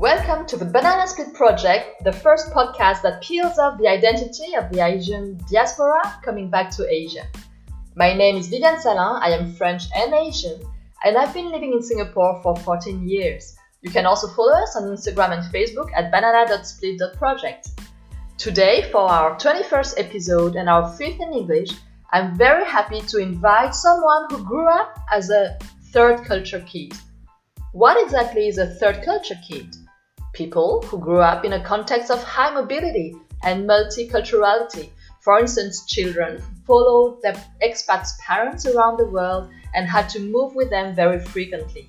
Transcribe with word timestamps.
Welcome 0.00 0.46
to 0.46 0.56
the 0.56 0.64
Banana 0.64 1.06
Split 1.06 1.34
Project, 1.34 2.04
the 2.04 2.12
first 2.12 2.54
podcast 2.54 3.02
that 3.02 3.20
peels 3.20 3.58
off 3.58 3.78
the 3.78 3.86
identity 3.86 4.54
of 4.54 4.72
the 4.72 4.82
Asian 4.82 5.38
diaspora 5.52 6.00
coming 6.24 6.48
back 6.48 6.70
to 6.76 6.90
Asia. 6.90 7.26
My 7.96 8.14
name 8.14 8.36
is 8.36 8.48
Vivian 8.48 8.80
Salin, 8.80 9.20
I 9.20 9.28
am 9.28 9.52
French 9.52 9.82
and 9.94 10.14
Asian, 10.14 10.58
and 11.04 11.18
I've 11.18 11.34
been 11.34 11.50
living 11.50 11.74
in 11.74 11.82
Singapore 11.82 12.40
for 12.42 12.56
14 12.56 13.06
years. 13.06 13.54
You 13.82 13.90
can 13.90 14.06
also 14.06 14.28
follow 14.28 14.54
us 14.54 14.74
on 14.74 14.84
Instagram 14.84 15.32
and 15.32 15.52
Facebook 15.52 15.90
at 15.94 16.10
banana.split.project. 16.10 17.68
Today, 18.38 18.88
for 18.90 19.02
our 19.02 19.36
21st 19.36 19.94
episode 19.98 20.56
and 20.56 20.70
our 20.70 20.90
fifth 20.96 21.20
in 21.20 21.34
English, 21.34 21.72
I'm 22.10 22.38
very 22.38 22.64
happy 22.64 23.02
to 23.02 23.18
invite 23.18 23.74
someone 23.74 24.28
who 24.30 24.42
grew 24.44 24.66
up 24.66 24.98
as 25.12 25.28
a 25.28 25.58
third 25.92 26.24
culture 26.24 26.64
kid. 26.66 26.94
What 27.72 28.02
exactly 28.02 28.48
is 28.48 28.56
a 28.56 28.66
third 28.66 29.04
culture 29.04 29.38
kid? 29.46 29.76
People 30.32 30.82
who 30.82 30.98
grew 30.98 31.20
up 31.20 31.44
in 31.44 31.54
a 31.54 31.64
context 31.64 32.10
of 32.10 32.22
high 32.22 32.52
mobility 32.52 33.16
and 33.42 33.68
multiculturality. 33.68 34.90
For 35.20 35.38
instance, 35.38 35.86
children 35.86 36.42
followed 36.66 37.20
their 37.22 37.34
expats' 37.62 38.18
parents 38.18 38.66
around 38.66 38.96
the 38.96 39.10
world 39.10 39.50
and 39.74 39.86
had 39.86 40.08
to 40.10 40.20
move 40.20 40.54
with 40.54 40.70
them 40.70 40.94
very 40.94 41.20
frequently. 41.20 41.88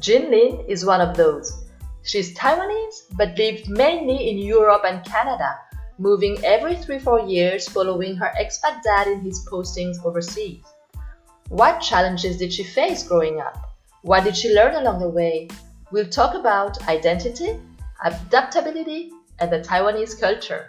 Jin 0.00 0.30
Lin 0.30 0.64
is 0.68 0.84
one 0.84 1.00
of 1.00 1.16
those. 1.16 1.64
She's 2.02 2.34
Taiwanese 2.36 3.16
but 3.16 3.36
lived 3.36 3.68
mainly 3.68 4.30
in 4.30 4.38
Europe 4.38 4.82
and 4.86 5.04
Canada, 5.04 5.58
moving 5.98 6.38
every 6.44 6.76
3 6.76 6.98
4 7.00 7.20
years 7.20 7.68
following 7.68 8.16
her 8.16 8.32
expat 8.40 8.82
dad 8.82 9.08
in 9.08 9.20
his 9.20 9.44
postings 9.50 10.02
overseas. 10.04 10.64
What 11.48 11.80
challenges 11.80 12.38
did 12.38 12.52
she 12.52 12.62
face 12.62 13.02
growing 13.02 13.40
up? 13.40 13.58
What 14.02 14.24
did 14.24 14.36
she 14.36 14.54
learn 14.54 14.76
along 14.76 15.00
the 15.00 15.08
way? 15.08 15.48
We'll 15.90 16.08
talk 16.08 16.34
about 16.34 16.86
identity, 16.86 17.58
adaptability, 18.04 19.10
and 19.38 19.50
the 19.50 19.60
Taiwanese 19.60 20.20
culture. 20.20 20.68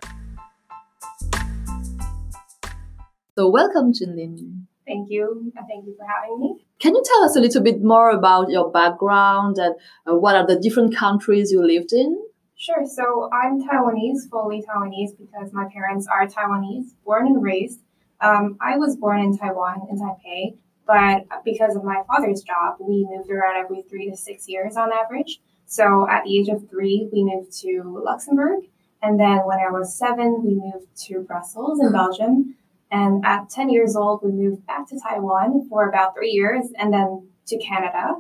So, 3.38 3.50
welcome, 3.50 3.92
Jinlin. 3.92 4.64
Thank 4.88 5.10
you. 5.10 5.52
Thank 5.68 5.86
you 5.86 5.96
for 5.98 6.06
having 6.08 6.40
me. 6.40 6.66
Can 6.80 6.96
you 6.96 7.04
tell 7.06 7.26
us 7.26 7.36
a 7.36 7.42
little 7.42 7.62
bit 7.62 7.84
more 7.84 8.12
about 8.12 8.50
your 8.50 8.72
background 8.72 9.58
and 9.58 9.76
uh, 10.10 10.16
what 10.16 10.38
are 10.38 10.48
the 10.48 10.58
different 10.58 10.96
countries 10.96 11.52
you 11.52 11.66
lived 11.66 11.92
in? 11.92 12.18
Sure. 12.56 12.86
So 12.86 13.30
I'm 13.34 13.62
Taiwanese, 13.62 14.30
fully 14.32 14.64
Taiwanese, 14.64 15.18
because 15.18 15.52
my 15.52 15.68
parents 15.74 16.08
are 16.08 16.28
Taiwanese, 16.28 16.92
born 17.04 17.28
and 17.28 17.44
raised. 17.44 17.82
Um, 18.22 18.58
I 18.62 18.78
was 18.78 18.96
born 18.96 19.20
in 19.20 19.38
Taiwan, 19.38 19.82
in 19.90 19.98
Taipei, 19.98 20.58
but 20.90 21.44
because 21.46 21.76
of 21.76 21.84
my 21.84 22.02
father's 22.08 22.42
job, 22.42 22.78
we 22.80 23.08
moved 23.08 23.30
around 23.30 23.64
every 23.64 23.84
three 23.84 24.10
to 24.10 24.18
six 24.18 24.50
years 24.50 24.76
on 24.76 24.92
average. 24.92 25.40
So 25.68 26.10
at 26.10 26.24
the 26.24 26.36
age 26.36 26.48
of 26.48 26.68
three, 26.68 27.08
we 27.14 27.24
moved 27.24 27.52
to 27.62 28.02
Luxembourg. 28.04 28.64
And 29.04 29.20
then 29.20 29.46
when 29.46 29.60
I 29.60 29.70
was 29.70 29.96
seven, 29.96 30.44
we 30.44 30.56
moved 30.56 30.88
to 31.06 31.20
Brussels 31.20 31.80
in 31.80 31.92
Belgium. 31.92 32.56
And 32.90 33.24
at 33.24 33.52
10 33.52 33.70
years 33.70 33.96
old, 33.96 34.22
we 34.24 34.32
moved 34.32 34.66
back 34.66 34.88
to 34.88 35.00
Taiwan 35.00 35.70
for 35.70 35.88
about 35.88 36.16
three 36.16 36.32
years 36.32 36.66
and 36.76 36.92
then 36.92 37.28
to 37.46 37.60
Canada, 37.60 38.16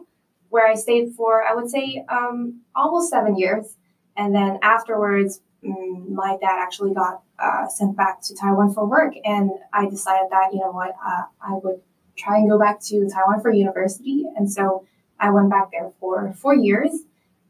where 0.50 0.67
I 0.67 0.76
stayed 0.76 1.16
for, 1.17 1.44
I 1.44 1.56
would 1.56 1.72
say, 1.72 2.06
um, 2.08 2.61
almost 2.76 3.09
seven 3.09 3.36
years. 3.36 3.78
And 4.16 4.36
then 4.36 4.59
afterwards, 4.61 5.42
mm, 5.66 6.08
my 6.09 6.38
dad 6.39 6.59
actually 6.61 6.94
got 6.94 7.23
uh, 7.39 7.67
sent 7.67 7.98
back 7.98 8.22
to 8.26 8.36
Taiwan 8.36 8.76
for 8.76 8.86
work. 8.86 9.16
And 9.26 9.50
I 9.73 9.89
decided 9.89 10.28
that, 10.30 10.54
you 10.54 10.59
know 10.59 10.72
what, 10.72 10.94
uh, 11.04 11.23
I 11.42 11.54
would 11.64 11.81
try 12.20 12.38
and 12.38 12.50
go 12.50 12.59
back 12.59 12.81
to 12.81 13.08
Taiwan 13.09 13.42
for 13.42 13.52
university. 13.52 14.25
And 14.36 14.52
so 14.52 14.86
I 15.20 15.30
went 15.31 15.50
back 15.50 15.72
there 15.72 15.92
for 16.00 16.34
four 16.34 16.56
years, 16.56 16.92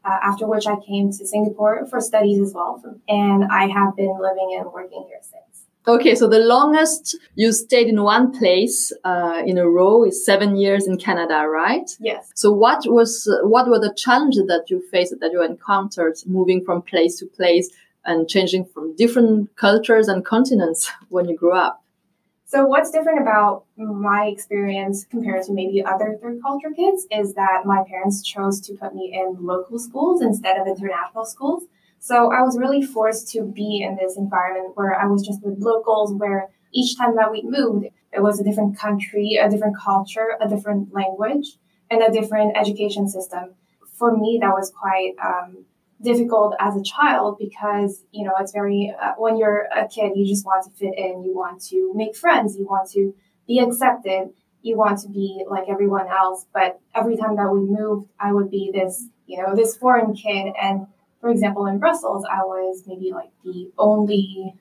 uh, 0.04 0.18
after 0.22 0.46
which 0.46 0.66
I 0.66 0.76
came 0.86 1.10
to 1.10 1.26
Singapore 1.26 1.86
for 1.86 2.00
studies 2.00 2.40
as 2.40 2.54
well. 2.54 2.82
And 3.08 3.44
I 3.44 3.66
have 3.68 3.96
been 3.96 4.16
living 4.20 4.56
and 4.58 4.72
working 4.72 5.04
here 5.08 5.20
since. 5.22 5.50
Okay, 5.88 6.14
so 6.14 6.28
the 6.28 6.40
longest 6.40 7.16
you 7.36 7.52
stayed 7.52 7.88
in 7.88 8.02
one 8.02 8.38
place 8.38 8.92
uh, 9.02 9.42
in 9.46 9.56
a 9.56 9.68
row 9.68 10.04
is 10.04 10.24
seven 10.24 10.56
years 10.56 10.86
in 10.86 10.98
Canada, 10.98 11.46
right? 11.48 11.90
Yes. 12.00 12.30
So 12.34 12.52
what 12.52 12.82
was 12.86 13.26
what 13.44 13.66
were 13.66 13.78
the 13.78 13.94
challenges 13.94 14.46
that 14.46 14.66
you 14.68 14.82
faced 14.90 15.14
that 15.20 15.32
you 15.32 15.42
encountered 15.42 16.16
moving 16.26 16.62
from 16.64 16.82
place 16.82 17.18
to 17.20 17.26
place 17.26 17.70
and 18.04 18.28
changing 18.28 18.66
from 18.66 18.94
different 18.94 19.56
cultures 19.56 20.06
and 20.06 20.24
continents 20.24 20.90
when 21.08 21.28
you 21.28 21.36
grew 21.36 21.54
up? 21.54 21.82
So, 22.50 22.66
what's 22.66 22.90
different 22.90 23.20
about 23.20 23.66
my 23.76 24.26
experience 24.26 25.04
compared 25.04 25.44
to 25.44 25.52
maybe 25.52 25.84
other 25.84 26.18
third 26.20 26.42
culture 26.42 26.72
kids 26.74 27.06
is 27.08 27.34
that 27.34 27.62
my 27.64 27.84
parents 27.88 28.24
chose 28.24 28.60
to 28.62 28.74
put 28.74 28.92
me 28.92 29.12
in 29.14 29.46
local 29.46 29.78
schools 29.78 30.20
instead 30.20 30.58
of 30.58 30.66
international 30.66 31.24
schools. 31.26 31.62
So, 32.00 32.32
I 32.32 32.42
was 32.42 32.58
really 32.58 32.82
forced 32.82 33.30
to 33.34 33.42
be 33.42 33.86
in 33.86 33.94
this 33.94 34.16
environment 34.16 34.72
where 34.74 35.00
I 35.00 35.06
was 35.06 35.24
just 35.24 35.44
with 35.44 35.60
locals, 35.60 36.12
where 36.12 36.48
each 36.72 36.98
time 36.98 37.14
that 37.14 37.30
we 37.30 37.42
moved, 37.44 37.86
it 38.12 38.20
was 38.20 38.40
a 38.40 38.42
different 38.42 38.76
country, 38.76 39.38
a 39.40 39.48
different 39.48 39.76
culture, 39.78 40.36
a 40.40 40.48
different 40.48 40.92
language, 40.92 41.56
and 41.88 42.02
a 42.02 42.10
different 42.10 42.56
education 42.56 43.06
system. 43.08 43.54
For 43.92 44.16
me, 44.16 44.40
that 44.42 44.50
was 44.50 44.72
quite 44.76 45.12
um, 45.24 45.66
difficult 46.02 46.54
as 46.58 46.76
a 46.76 46.82
child 46.82 47.36
because 47.38 48.04
you 48.10 48.24
know 48.24 48.32
it's 48.40 48.52
very 48.52 48.94
uh, 49.00 49.12
when 49.18 49.36
you're 49.36 49.68
a 49.76 49.86
kid 49.86 50.12
you 50.14 50.26
just 50.26 50.46
want 50.46 50.64
to 50.64 50.70
fit 50.70 50.96
in 50.96 51.22
you 51.24 51.34
want 51.34 51.62
to 51.62 51.92
make 51.94 52.16
friends 52.16 52.56
you 52.56 52.64
want 52.64 52.90
to 52.90 53.14
be 53.46 53.58
accepted 53.58 54.30
you 54.62 54.76
want 54.76 54.98
to 55.00 55.08
be 55.08 55.44
like 55.48 55.64
everyone 55.68 56.06
else. 56.08 56.46
But 56.52 56.80
every 56.94 57.16
time 57.16 57.36
that 57.36 57.50
we 57.50 57.60
moved 57.60 58.08
i 58.18 58.32
would 58.32 58.50
be 58.50 58.70
this 58.72 59.06
you 59.26 59.42
know 59.42 59.54
this 59.54 59.76
foreign 59.76 60.14
kid. 60.14 60.52
And 60.60 60.86
for 61.20 61.30
example 61.30 61.66
in 61.66 61.78
brussels 61.78 62.24
i 62.30 62.42
was 62.42 62.82
maybe 62.86 63.12
like 63.12 63.30
the 63.44 63.70
only 63.78 64.54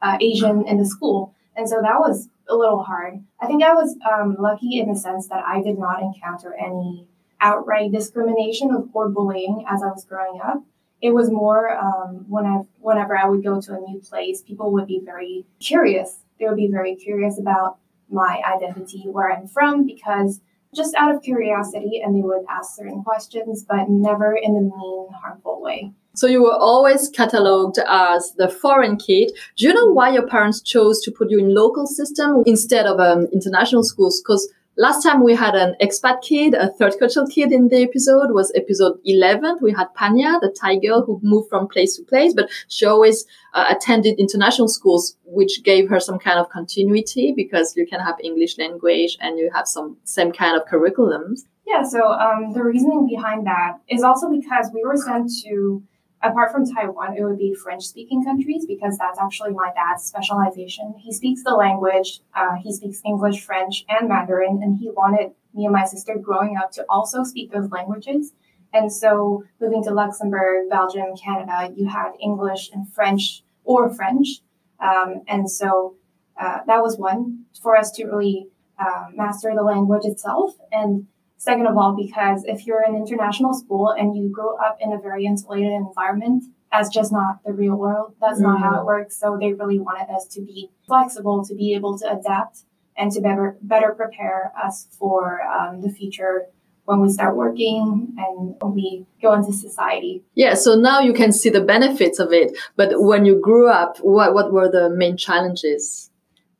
uh, 0.00 0.18
asian 0.20 0.66
in 0.66 0.78
the 0.78 0.86
school. 0.86 1.34
And 1.54 1.68
so 1.68 1.82
that 1.82 1.98
was 1.98 2.28
a 2.48 2.56
little 2.56 2.82
hard. 2.82 3.22
I 3.40 3.46
think 3.46 3.62
i 3.62 3.72
was 3.72 3.96
um, 4.10 4.36
lucky 4.38 4.78
in 4.78 4.92
the 4.92 4.98
sense 4.98 5.28
that 5.28 5.44
i 5.46 5.62
did 5.62 5.78
not 5.78 6.02
encounter 6.02 6.54
any 6.54 7.06
outright 7.40 7.90
discrimination 7.90 8.90
or 8.92 9.08
bullying 9.08 9.64
as 9.68 9.82
i 9.82 9.86
was 9.86 10.04
growing 10.04 10.40
up 10.40 10.62
it 11.02 11.12
was 11.12 11.30
more 11.30 11.76
um, 11.76 12.24
when 12.28 12.46
I, 12.46 12.60
whenever 12.78 13.16
I 13.18 13.28
would 13.28 13.42
go 13.42 13.60
to 13.60 13.74
a 13.74 13.80
new 13.80 14.00
place, 14.00 14.40
people 14.40 14.72
would 14.72 14.86
be 14.86 15.02
very 15.04 15.44
curious. 15.58 16.20
They 16.38 16.46
would 16.46 16.56
be 16.56 16.68
very 16.68 16.94
curious 16.94 17.38
about 17.40 17.78
my 18.08 18.40
identity, 18.54 19.04
where 19.10 19.32
I'm 19.32 19.48
from, 19.48 19.84
because 19.84 20.40
just 20.74 20.94
out 20.94 21.14
of 21.14 21.22
curiosity, 21.22 22.00
and 22.02 22.14
they 22.14 22.22
would 22.22 22.44
ask 22.48 22.76
certain 22.76 23.02
questions, 23.02 23.64
but 23.68 23.90
never 23.90 24.34
in 24.34 24.56
a 24.56 24.60
mean, 24.60 25.08
harmful 25.22 25.60
way. 25.60 25.92
So 26.14 26.26
you 26.26 26.42
were 26.42 26.56
always 26.56 27.10
cataloged 27.10 27.78
as 27.88 28.32
the 28.36 28.48
foreign 28.48 28.96
kid. 28.96 29.32
Do 29.56 29.66
you 29.66 29.74
know 29.74 29.86
why 29.92 30.12
your 30.12 30.26
parents 30.26 30.60
chose 30.60 31.00
to 31.02 31.10
put 31.10 31.30
you 31.30 31.38
in 31.38 31.54
local 31.54 31.86
system 31.86 32.42
instead 32.46 32.86
of 32.86 33.00
um, 33.00 33.26
international 33.32 33.82
schools? 33.82 34.20
Because 34.20 34.52
Last 34.78 35.02
time 35.02 35.22
we 35.22 35.34
had 35.34 35.54
an 35.54 35.74
expat 35.82 36.22
kid, 36.22 36.54
a 36.54 36.70
third 36.70 36.94
cultural 36.98 37.26
kid 37.26 37.52
in 37.52 37.68
the 37.68 37.82
episode 37.82 38.32
was 38.32 38.50
episode 38.54 38.98
11. 39.04 39.58
We 39.60 39.72
had 39.72 39.88
Panya, 39.94 40.40
the 40.40 40.48
Thai 40.58 40.76
girl 40.78 41.04
who 41.04 41.20
moved 41.22 41.50
from 41.50 41.68
place 41.68 41.96
to 41.96 42.02
place, 42.04 42.32
but 42.32 42.48
she 42.68 42.86
always 42.86 43.26
uh, 43.52 43.66
attended 43.68 44.18
international 44.18 44.68
schools, 44.68 45.18
which 45.26 45.62
gave 45.62 45.90
her 45.90 46.00
some 46.00 46.18
kind 46.18 46.38
of 46.38 46.48
continuity 46.48 47.34
because 47.36 47.76
you 47.76 47.86
can 47.86 48.00
have 48.00 48.16
English 48.24 48.56
language 48.56 49.18
and 49.20 49.38
you 49.38 49.50
have 49.54 49.68
some 49.68 49.98
same 50.04 50.32
kind 50.32 50.56
of 50.56 50.66
curriculums. 50.66 51.40
Yeah, 51.66 51.82
so 51.82 52.06
um, 52.06 52.54
the 52.54 52.64
reasoning 52.64 53.06
behind 53.06 53.46
that 53.46 53.78
is 53.88 54.02
also 54.02 54.30
because 54.30 54.70
we 54.72 54.82
were 54.84 54.96
sent 54.96 55.30
to 55.44 55.82
apart 56.22 56.52
from 56.52 56.64
Taiwan, 56.66 57.16
it 57.16 57.24
would 57.24 57.38
be 57.38 57.54
French 57.54 57.84
speaking 57.84 58.24
countries 58.24 58.64
because 58.66 58.96
that's 58.98 59.18
actually 59.18 59.52
my 59.52 59.72
dad's 59.74 60.04
specialization. 60.04 60.94
He 60.98 61.12
speaks 61.12 61.42
the 61.42 61.54
language, 61.54 62.20
uh, 62.34 62.56
he 62.62 62.72
speaks 62.72 63.00
English, 63.04 63.44
French, 63.44 63.84
and 63.88 64.08
Mandarin, 64.08 64.60
and 64.62 64.78
he 64.78 64.90
wanted 64.90 65.32
me 65.54 65.64
and 65.64 65.72
my 65.72 65.84
sister 65.84 66.16
growing 66.20 66.56
up 66.56 66.70
to 66.72 66.84
also 66.88 67.24
speak 67.24 67.52
those 67.52 67.70
languages. 67.70 68.32
And 68.72 68.90
so 68.92 69.44
moving 69.60 69.82
to 69.84 69.90
Luxembourg, 69.92 70.70
Belgium, 70.70 71.14
Canada, 71.16 71.72
you 71.76 71.88
had 71.88 72.12
English 72.20 72.70
and 72.72 72.90
French 72.90 73.44
or 73.64 73.92
French. 73.92 74.40
Um, 74.80 75.22
and 75.28 75.50
so 75.50 75.96
uh, 76.40 76.58
that 76.66 76.80
was 76.82 76.96
one 76.96 77.44
for 77.60 77.76
us 77.76 77.90
to 77.92 78.06
really 78.06 78.48
uh, 78.78 79.06
master 79.14 79.52
the 79.54 79.62
language 79.62 80.04
itself. 80.04 80.54
And 80.70 81.06
Second 81.42 81.66
of 81.66 81.76
all, 81.76 81.96
because 81.96 82.44
if 82.44 82.66
you're 82.66 82.84
an 82.84 82.94
international 82.94 83.52
school 83.52 83.90
and 83.90 84.16
you 84.16 84.28
grow 84.28 84.54
up 84.58 84.78
in 84.80 84.92
a 84.92 84.98
very 85.00 85.24
insulated 85.24 85.72
environment, 85.72 86.44
that's 86.70 86.88
just 86.88 87.10
not 87.10 87.42
the 87.44 87.52
real 87.52 87.74
world. 87.74 88.14
That's 88.20 88.34
mm-hmm. 88.34 88.44
not 88.44 88.60
how 88.60 88.74
it 88.74 88.76
mm-hmm. 88.76 88.86
works. 88.86 89.18
So 89.18 89.36
they 89.40 89.52
really 89.52 89.80
wanted 89.80 90.08
us 90.14 90.28
to 90.34 90.40
be 90.40 90.70
flexible, 90.86 91.44
to 91.44 91.52
be 91.56 91.74
able 91.74 91.98
to 91.98 92.16
adapt, 92.16 92.58
and 92.96 93.10
to 93.10 93.20
better 93.20 93.56
better 93.60 93.90
prepare 93.90 94.52
us 94.56 94.86
for 94.96 95.42
um, 95.42 95.80
the 95.80 95.90
future 95.90 96.46
when 96.84 97.00
we 97.00 97.08
start 97.08 97.34
working 97.34 98.14
and 98.18 98.54
when 98.60 98.72
we 98.72 99.04
go 99.20 99.32
into 99.32 99.52
society. 99.52 100.22
Yeah, 100.36 100.54
so 100.54 100.76
now 100.76 101.00
you 101.00 101.12
can 101.12 101.32
see 101.32 101.50
the 101.50 101.60
benefits 101.60 102.20
of 102.20 102.32
it. 102.32 102.56
But 102.76 103.02
when 103.02 103.24
you 103.24 103.40
grew 103.40 103.68
up, 103.68 103.96
what, 103.98 104.32
what 104.32 104.52
were 104.52 104.70
the 104.70 104.90
main 104.90 105.16
challenges? 105.16 106.08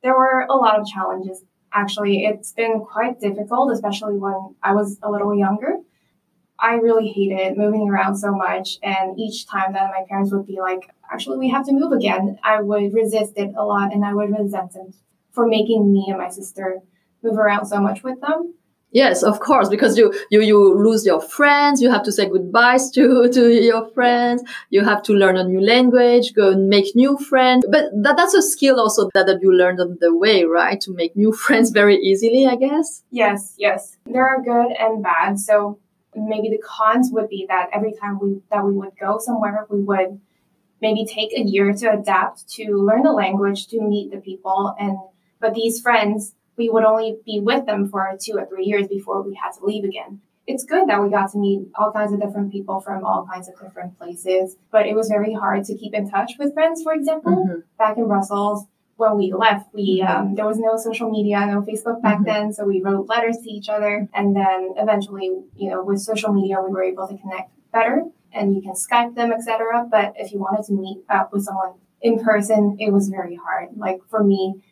There 0.02 0.18
were 0.18 0.44
a 0.50 0.56
lot 0.56 0.80
of 0.80 0.86
challenges 0.86 1.44
actually. 1.74 2.24
It's 2.24 2.52
been 2.52 2.80
quite 2.80 3.20
difficult, 3.20 3.72
especially 3.72 4.18
when 4.18 4.54
I 4.62 4.74
was 4.74 4.98
a 5.02 5.10
little 5.10 5.34
younger. 5.34 5.78
I 6.58 6.74
really 6.74 7.08
hated 7.08 7.58
moving 7.58 7.88
around 7.88 8.16
so 8.16 8.32
much. 8.32 8.78
And 8.82 9.18
each 9.18 9.46
time 9.48 9.72
that 9.72 9.90
my 9.90 10.04
parents 10.08 10.32
would 10.32 10.46
be 10.46 10.60
like, 10.60 10.90
actually, 11.12 11.38
we 11.38 11.50
have 11.50 11.66
to 11.66 11.72
move 11.72 11.92
again, 11.92 12.38
I 12.42 12.62
would 12.62 12.94
resist 12.94 13.32
it 13.36 13.52
a 13.56 13.64
lot 13.64 13.92
and 13.92 14.04
I 14.04 14.14
would 14.14 14.30
resent 14.30 14.72
them 14.72 14.94
for 15.32 15.46
making 15.46 15.92
me 15.92 16.06
and 16.08 16.18
my 16.18 16.28
sister 16.28 16.80
move 17.22 17.36
around 17.36 17.66
so 17.66 17.80
much 17.80 18.02
with 18.02 18.20
them. 18.20 18.54
Yes, 18.92 19.22
of 19.22 19.40
course, 19.40 19.68
because 19.68 19.96
you, 19.96 20.12
you, 20.30 20.42
you 20.42 20.74
lose 20.74 21.04
your 21.06 21.20
friends. 21.20 21.80
You 21.80 21.90
have 21.90 22.02
to 22.04 22.12
say 22.12 22.28
goodbyes 22.28 22.90
to, 22.90 23.28
to 23.32 23.48
your 23.50 23.88
friends. 23.90 24.42
You 24.68 24.84
have 24.84 25.02
to 25.04 25.14
learn 25.14 25.36
a 25.36 25.44
new 25.44 25.60
language, 25.60 26.34
go 26.34 26.50
and 26.50 26.68
make 26.68 26.94
new 26.94 27.16
friends. 27.16 27.64
But 27.68 27.86
that, 28.02 28.16
that's 28.16 28.34
a 28.34 28.42
skill 28.42 28.78
also 28.78 29.10
that, 29.14 29.26
that 29.26 29.40
you 29.42 29.52
learned 29.52 29.80
on 29.80 29.96
the 30.00 30.14
way, 30.14 30.44
right? 30.44 30.80
To 30.82 30.92
make 30.92 31.16
new 31.16 31.32
friends 31.44 31.70
very 31.70 31.96
easily, 31.96 32.46
I 32.46 32.56
guess. 32.56 33.02
Yes, 33.10 33.54
yes. 33.58 33.96
There 34.04 34.26
are 34.26 34.42
good 34.42 34.76
and 34.78 35.02
bad. 35.02 35.38
So 35.38 35.78
maybe 36.14 36.50
the 36.50 36.62
cons 36.62 37.10
would 37.12 37.28
be 37.28 37.46
that 37.48 37.70
every 37.72 37.94
time 37.94 38.18
we, 38.20 38.40
that 38.50 38.64
we 38.64 38.74
would 38.74 38.92
go 39.00 39.18
somewhere, 39.18 39.66
we 39.70 39.80
would 39.80 40.20
maybe 40.82 41.06
take 41.06 41.32
a 41.32 41.40
year 41.40 41.72
to 41.72 41.92
adapt, 41.92 42.48
to 42.50 42.74
learn 42.76 43.02
the 43.02 43.12
language, 43.12 43.68
to 43.68 43.80
meet 43.80 44.10
the 44.10 44.18
people. 44.18 44.74
And, 44.78 44.98
but 45.40 45.54
these 45.54 45.80
friends, 45.80 46.34
we 46.56 46.68
would 46.68 46.84
only 46.84 47.18
be 47.24 47.40
with 47.40 47.66
them 47.66 47.88
for 47.88 48.16
two 48.20 48.34
or 48.38 48.46
three 48.46 48.64
years 48.64 48.86
before 48.88 49.22
we 49.22 49.34
had 49.34 49.52
to 49.52 49.64
leave 49.64 49.84
again. 49.84 50.20
It's 50.46 50.64
good 50.64 50.88
that 50.88 51.00
we 51.00 51.08
got 51.08 51.30
to 51.32 51.38
meet 51.38 51.68
all 51.76 51.92
kinds 51.92 52.12
of 52.12 52.20
different 52.20 52.50
people 52.50 52.80
from 52.80 53.04
all 53.04 53.26
kinds 53.30 53.48
of 53.48 53.54
different 53.60 53.96
places, 53.96 54.56
but 54.72 54.86
it 54.86 54.94
was 54.94 55.08
very 55.08 55.34
hard 55.34 55.64
to 55.66 55.76
keep 55.76 55.94
in 55.94 56.10
touch 56.10 56.32
with 56.38 56.52
friends, 56.52 56.82
for 56.82 56.92
example. 56.92 57.32
Mm-hmm. 57.32 57.60
Back 57.78 57.96
in 57.96 58.08
Brussels, 58.08 58.66
when 58.96 59.16
we 59.16 59.32
left, 59.32 59.72
we 59.72 60.00
mm-hmm. 60.00 60.16
um, 60.16 60.34
there 60.34 60.46
was 60.46 60.58
no 60.58 60.76
social 60.76 61.10
media, 61.10 61.46
no 61.46 61.62
Facebook 61.62 62.02
back 62.02 62.16
mm-hmm. 62.16 62.24
then, 62.24 62.52
so 62.52 62.64
we 62.64 62.82
wrote 62.82 63.08
letters 63.08 63.38
to 63.38 63.50
each 63.50 63.68
other, 63.68 64.08
and 64.14 64.34
then 64.34 64.74
eventually, 64.76 65.30
you 65.56 65.70
know, 65.70 65.82
with 65.84 66.00
social 66.00 66.32
media, 66.32 66.56
we 66.60 66.70
were 66.70 66.82
able 66.82 67.06
to 67.06 67.16
connect 67.16 67.50
better, 67.72 68.02
and 68.32 68.54
you 68.54 68.62
can 68.62 68.72
Skype 68.72 69.14
them, 69.14 69.32
etc. 69.32 69.86
But 69.90 70.14
if 70.16 70.32
you 70.32 70.40
wanted 70.40 70.66
to 70.66 70.72
meet 70.72 71.04
up 71.08 71.32
with 71.32 71.44
someone 71.44 71.74
in 72.00 72.18
person, 72.18 72.76
it 72.80 72.92
was 72.92 73.08
very 73.08 73.36
hard. 73.36 73.70
Like 73.76 74.00
for 74.10 74.22
me, 74.24 74.62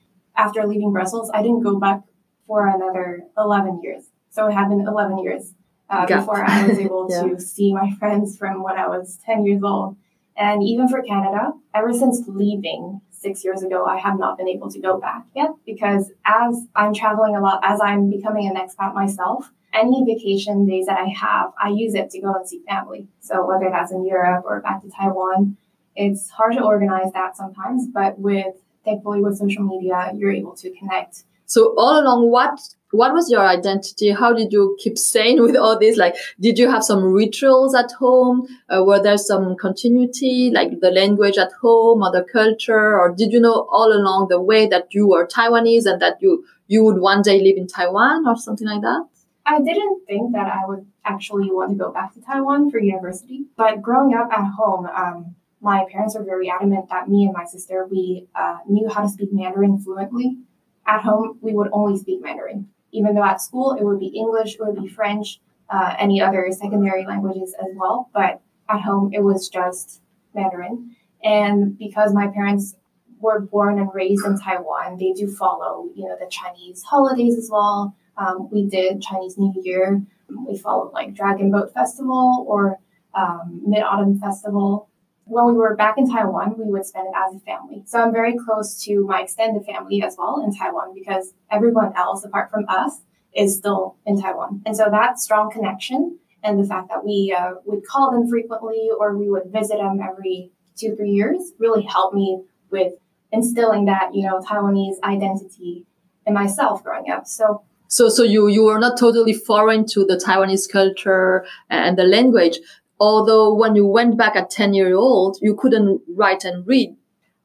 after 0.41 0.67
leaving 0.67 0.93
Brussels, 0.93 1.31
I 1.35 1.43
didn't 1.43 1.63
go 1.63 1.79
back 1.79 2.01
for 2.47 2.67
another 2.67 3.25
11 3.37 3.81
years. 3.83 4.05
So 4.31 4.47
it 4.47 4.53
had 4.53 4.69
been 4.69 4.81
11 4.81 5.19
years 5.19 5.53
uh, 5.91 6.07
before 6.07 6.43
I 6.49 6.67
was 6.67 6.79
able 6.79 7.07
yeah. 7.11 7.23
to 7.23 7.41
see 7.41 7.75
my 7.75 7.91
friends 7.99 8.39
from 8.39 8.63
when 8.63 8.77
I 8.77 8.89
was 8.89 9.19
10 9.27 9.45
years 9.45 9.63
old. 9.63 9.97
And 10.37 10.63
even 10.63 10.89
for 10.89 11.03
Canada, 11.03 11.53
ever 11.75 11.93
since 11.93 12.23
leaving 12.27 13.03
six 13.11 13.45
years 13.45 13.63
ago, 13.63 13.85
I 13.85 13.99
have 13.99 14.19
not 14.19 14.39
been 14.39 14.49
able 14.49 14.71
to 14.71 14.81
go 14.81 14.99
back 14.99 15.27
yet 15.37 15.51
because 15.67 16.11
as 16.25 16.67
I'm 16.75 16.95
traveling 16.95 17.37
a 17.37 17.41
lot, 17.41 17.61
as 17.63 17.79
I'm 17.83 18.09
becoming 18.09 18.49
an 18.49 18.57
expat 18.57 18.95
myself, 18.95 19.53
any 19.75 20.03
vacation 20.05 20.67
days 20.67 20.87
that 20.87 20.99
I 20.99 21.09
have, 21.09 21.53
I 21.63 21.69
use 21.69 21.95
it 21.95 22.11
to 22.11 22.21
go 22.21 22.33
and 22.33 22.49
see 22.49 22.63
family. 22.67 23.09
So 23.21 23.47
whether 23.47 23.69
that's 23.71 23.93
in 23.93 24.07
Europe 24.07 24.45
or 24.47 24.61
back 24.61 24.83
to 24.83 24.91
Taiwan, 24.91 25.59
it's 25.95 26.31
hard 26.31 26.55
to 26.55 26.63
organize 26.63 27.13
that 27.13 27.37
sometimes, 27.37 27.87
but 27.87 28.19
with 28.19 28.55
thankfully 28.85 29.21
with 29.21 29.39
social 29.39 29.65
media, 29.65 30.13
you're 30.15 30.33
able 30.33 30.55
to 30.57 30.71
connect. 30.71 31.25
So 31.47 31.75
all 31.77 32.01
along, 32.01 32.31
what 32.31 32.61
what 32.93 33.13
was 33.13 33.31
your 33.31 33.47
identity? 33.47 34.11
How 34.11 34.33
did 34.33 34.53
you 34.53 34.77
keep 34.81 34.99
sane 34.99 35.43
with 35.43 35.57
all 35.57 35.79
this? 35.79 35.97
Like, 35.97 36.17
did 36.41 36.59
you 36.59 36.69
have 36.69 36.85
some 36.85 37.05
rituals 37.05 37.75
at 37.75 37.93
home? 37.93 38.47
Uh, 38.69 38.85
were 38.85 39.03
there 39.03 39.19
some 39.19 39.57
continuity, 39.57 40.51
like 40.53 40.81
the 40.81 40.91
language 40.91 41.39
at 41.39 41.53
home 41.61 42.03
or 42.03 42.11
the 42.11 42.25
culture? 42.25 42.99
Or 42.99 43.15
did 43.17 43.33
you 43.33 43.41
know 43.41 43.67
all 43.71 43.93
along 43.93 44.29
the 44.29 44.41
way 44.41 44.67
that 44.67 44.93
you 44.93 45.09
were 45.09 45.27
Taiwanese 45.27 45.87
and 45.87 46.03
that 46.03 46.19
you, 46.21 46.45
you 46.67 46.85
would 46.85 47.01
one 47.01 47.23
day 47.23 47.41
live 47.41 47.57
in 47.57 47.69
Taiwan 47.69 48.27
or 48.27 48.37
something 48.37 48.67
like 48.67 48.83
that? 48.83 49.07
I 49.47 49.61
didn't 49.61 50.07
think 50.07 50.33
that 50.33 50.47
I 50.47 50.67
would 50.67 50.87
actually 51.05 51.51
want 51.51 51.71
to 51.71 51.77
go 51.77 51.93
back 51.93 52.15
to 52.15 52.21
Taiwan 52.21 52.71
for 52.71 52.79
university. 52.79 53.45
But 53.57 53.83
growing 53.83 54.15
up 54.15 54.33
at 54.33 54.53
home, 54.53 54.87
um, 54.87 55.35
my 55.61 55.85
parents 55.91 56.17
were 56.17 56.25
very 56.25 56.51
adamant 56.51 56.89
that 56.89 57.09
me 57.09 57.25
and 57.25 57.35
my 57.35 57.45
sister 57.45 57.87
we 57.91 58.27
uh, 58.35 58.59
knew 58.69 58.89
how 58.89 59.03
to 59.03 59.09
speak 59.09 59.33
Mandarin 59.33 59.79
fluently. 59.79 60.39
At 60.87 61.03
home, 61.03 61.39
we 61.41 61.53
would 61.53 61.69
only 61.73 61.99
speak 61.99 62.23
Mandarin, 62.23 62.69
even 62.93 63.15
though 63.15 63.25
at 63.25 63.41
school 63.41 63.77
it 63.79 63.85
would 63.85 64.01
be 64.01 64.07
English, 64.07 64.55
it 64.55 64.61
would 64.61 64.83
be 64.83 64.89
French, 64.89 65.41
uh, 65.69 65.95
any 65.99 66.21
other 66.21 66.49
secondary 66.51 67.07
languages 67.07 67.55
as 67.61 67.69
well. 67.77 68.11
But 68.13 68.41
at 68.69 68.81
home, 68.81 69.11
it 69.13 69.23
was 69.23 69.49
just 69.49 70.01
Mandarin. 70.35 70.97
And 71.23 71.79
because 71.79 72.15
my 72.15 72.29
parents 72.29 72.77
were 73.21 73.41
born 73.41 73.79
and 73.79 73.91
raised 73.95 74.25
in 74.25 74.39
Taiwan, 74.39 74.97
they 74.97 75.13
do 75.13 75.31
follow, 75.31 75.91
you 75.95 76.09
know, 76.09 76.17
the 76.19 76.29
Chinese 76.31 76.83
holidays 76.83 77.37
as 77.37 77.51
well. 77.53 77.95
Um, 78.17 78.49
we 78.51 78.67
did 78.67 79.03
Chinese 79.03 79.37
New 79.39 79.53
Year. 79.63 80.03
We 80.47 80.57
followed 80.57 80.93
like 80.93 81.15
Dragon 81.15 81.51
Boat 81.51 81.73
Festival 81.75 82.45
or 82.49 82.79
um, 83.15 83.63
Mid 83.67 83.83
Autumn 83.83 84.19
Festival 84.19 84.89
when 85.31 85.47
we 85.47 85.53
were 85.53 85.77
back 85.77 85.97
in 85.97 86.11
Taiwan, 86.11 86.57
we 86.59 86.65
would 86.65 86.85
spend 86.85 87.07
it 87.07 87.15
as 87.17 87.37
a 87.37 87.41
family. 87.41 87.85
So 87.87 88.01
I'm 88.01 88.13
very 88.13 88.37
close 88.37 88.83
to 88.85 89.07
my 89.07 89.23
extended 89.23 89.65
family 89.65 90.03
as 90.03 90.17
well 90.19 90.43
in 90.45 90.53
Taiwan 90.55 90.93
because 90.93 91.33
everyone 91.51 91.93
else, 91.97 92.25
apart 92.25 92.51
from 92.51 92.65
us, 92.69 93.03
is 93.35 93.57
still 93.57 93.97
in 94.05 94.21
Taiwan. 94.21 94.63
And 94.67 94.77
so 94.77 94.89
that 94.91 95.21
strong 95.21 95.51
connection 95.51 96.19
and 96.43 96.59
the 96.59 96.67
fact 96.67 96.89
that 96.89 97.05
we 97.05 97.35
uh, 97.37 97.53
would 97.65 97.87
call 97.87 98.11
them 98.11 98.29
frequently 98.29 98.89
or 98.99 99.17
we 99.17 99.31
would 99.31 99.53
visit 99.53 99.77
them 99.79 100.01
every 100.01 100.51
two, 100.77 100.97
three 100.97 101.11
years 101.11 101.53
really 101.59 101.83
helped 101.83 102.15
me 102.15 102.43
with 102.71 102.95
instilling 103.31 103.85
that, 103.85 104.13
you 104.13 104.27
know, 104.27 104.41
Taiwanese 104.41 104.97
identity 105.05 105.87
in 106.27 106.35
myself 106.35 106.83
growing 106.83 107.09
up. 107.09 107.29
So 107.29 107.63
so 107.91 108.09
so 108.09 108.23
you 108.23 108.47
you 108.47 108.65
were 108.65 108.79
not 108.79 108.97
totally 108.97 109.33
foreign 109.33 109.85
to 109.87 110.05
the 110.05 110.17
Taiwanese 110.17 110.71
culture 110.71 111.45
and 111.69 111.99
the 111.99 112.05
language, 112.05 112.61
although 113.01 113.53
when 113.53 113.75
you 113.75 113.87
went 113.87 114.17
back 114.17 114.37
at 114.37 114.51
10 114.51 114.75
year 114.75 114.95
old 114.95 115.39
you 115.41 115.55
couldn't 115.55 116.03
write 116.15 116.45
and 116.45 116.67
read. 116.67 116.95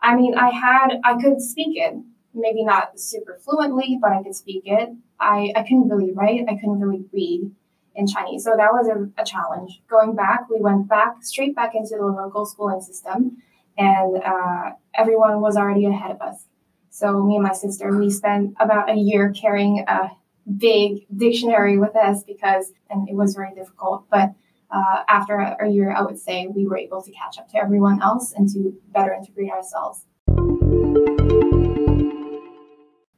I 0.01 0.15
mean 0.15 0.37
i 0.37 0.49
had 0.49 0.99
i 1.03 1.19
could 1.19 1.41
speak 1.41 1.77
it 1.77 1.95
maybe 2.33 2.63
not 2.63 2.99
super 2.99 3.39
fluently 3.43 3.97
but 3.99 4.11
i 4.11 4.21
could 4.21 4.35
speak 4.35 4.63
it. 4.65 4.89
I, 5.19 5.53
I 5.55 5.63
couldn't 5.63 5.89
really 5.89 6.11
write 6.11 6.41
i 6.49 6.55
couldn't 6.55 6.81
really 6.81 7.05
read 7.11 7.51
in 7.95 8.05
chinese. 8.05 8.43
So 8.43 8.51
that 8.57 8.73
was 8.73 8.87
a, 8.89 9.21
a 9.21 9.25
challenge. 9.25 9.81
Going 9.89 10.15
back 10.15 10.49
we 10.49 10.59
went 10.59 10.89
back 10.89 11.23
straight 11.23 11.55
back 11.55 11.73
into 11.73 11.95
the 11.97 12.05
local 12.05 12.45
schooling 12.45 12.81
system 12.81 13.37
and 13.77 14.21
uh, 14.23 14.71
everyone 14.93 15.41
was 15.41 15.57
already 15.57 15.85
ahead 15.85 16.11
of 16.11 16.21
us. 16.21 16.45
So 16.89 17.23
me 17.23 17.35
and 17.35 17.43
my 17.43 17.53
sister 17.53 17.97
we 17.97 18.09
spent 18.09 18.55
about 18.59 18.89
a 18.89 18.95
year 18.95 19.31
carrying 19.31 19.85
a 19.87 20.11
big 20.57 21.05
dictionary 21.15 21.77
with 21.77 21.95
us 21.95 22.23
because 22.23 22.71
and 22.89 23.09
it 23.09 23.15
was 23.15 23.33
very 23.33 23.53
difficult 23.55 24.05
but 24.11 24.29
uh, 24.71 25.03
after 25.07 25.35
a, 25.37 25.69
year, 25.69 25.91
I 25.91 26.01
would 26.01 26.19
say 26.19 26.47
we 26.47 26.65
were 26.67 26.77
able 26.77 27.01
to 27.01 27.11
catch 27.11 27.37
up 27.37 27.49
to 27.51 27.57
everyone 27.57 28.01
else 28.01 28.33
and 28.33 28.49
to 28.53 28.73
better 28.93 29.13
integrate 29.13 29.51
ourselves. 29.51 30.05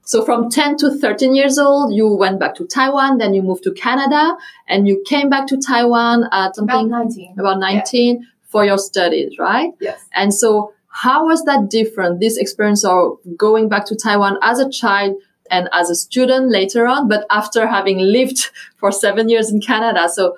So 0.07 0.23
from 0.23 0.49
10 0.49 0.77
to 0.77 0.97
13 0.97 1.35
years 1.35 1.57
old, 1.57 1.93
you 1.93 2.07
went 2.07 2.39
back 2.39 2.55
to 2.55 2.65
Taiwan, 2.65 3.17
then 3.17 3.33
you 3.33 3.41
moved 3.41 3.63
to 3.63 3.73
Canada 3.73 4.37
and 4.65 4.87
you 4.87 5.03
came 5.05 5.29
back 5.29 5.47
to 5.47 5.57
Taiwan 5.57 6.29
at 6.31 6.55
something 6.55 6.87
about 6.87 7.07
19, 7.07 7.35
about 7.37 7.59
19 7.59 8.15
yeah. 8.15 8.27
for 8.43 8.63
your 8.63 8.77
studies, 8.77 9.37
right? 9.37 9.71
Yes. 9.81 9.99
And 10.13 10.33
so 10.33 10.73
how 10.87 11.25
was 11.25 11.43
that 11.43 11.69
different? 11.69 12.21
This 12.21 12.37
experience 12.37 12.85
of 12.85 13.17
going 13.35 13.67
back 13.67 13.85
to 13.87 13.95
Taiwan 13.95 14.37
as 14.41 14.59
a 14.59 14.69
child 14.69 15.17
and 15.51 15.67
as 15.73 15.89
a 15.89 15.95
student 15.95 16.51
later 16.51 16.87
on, 16.87 17.09
but 17.09 17.25
after 17.29 17.67
having 17.67 17.99
lived 17.99 18.49
for 18.77 18.91
seven 18.91 19.27
years 19.27 19.51
in 19.51 19.59
Canada. 19.59 20.07
So 20.07 20.37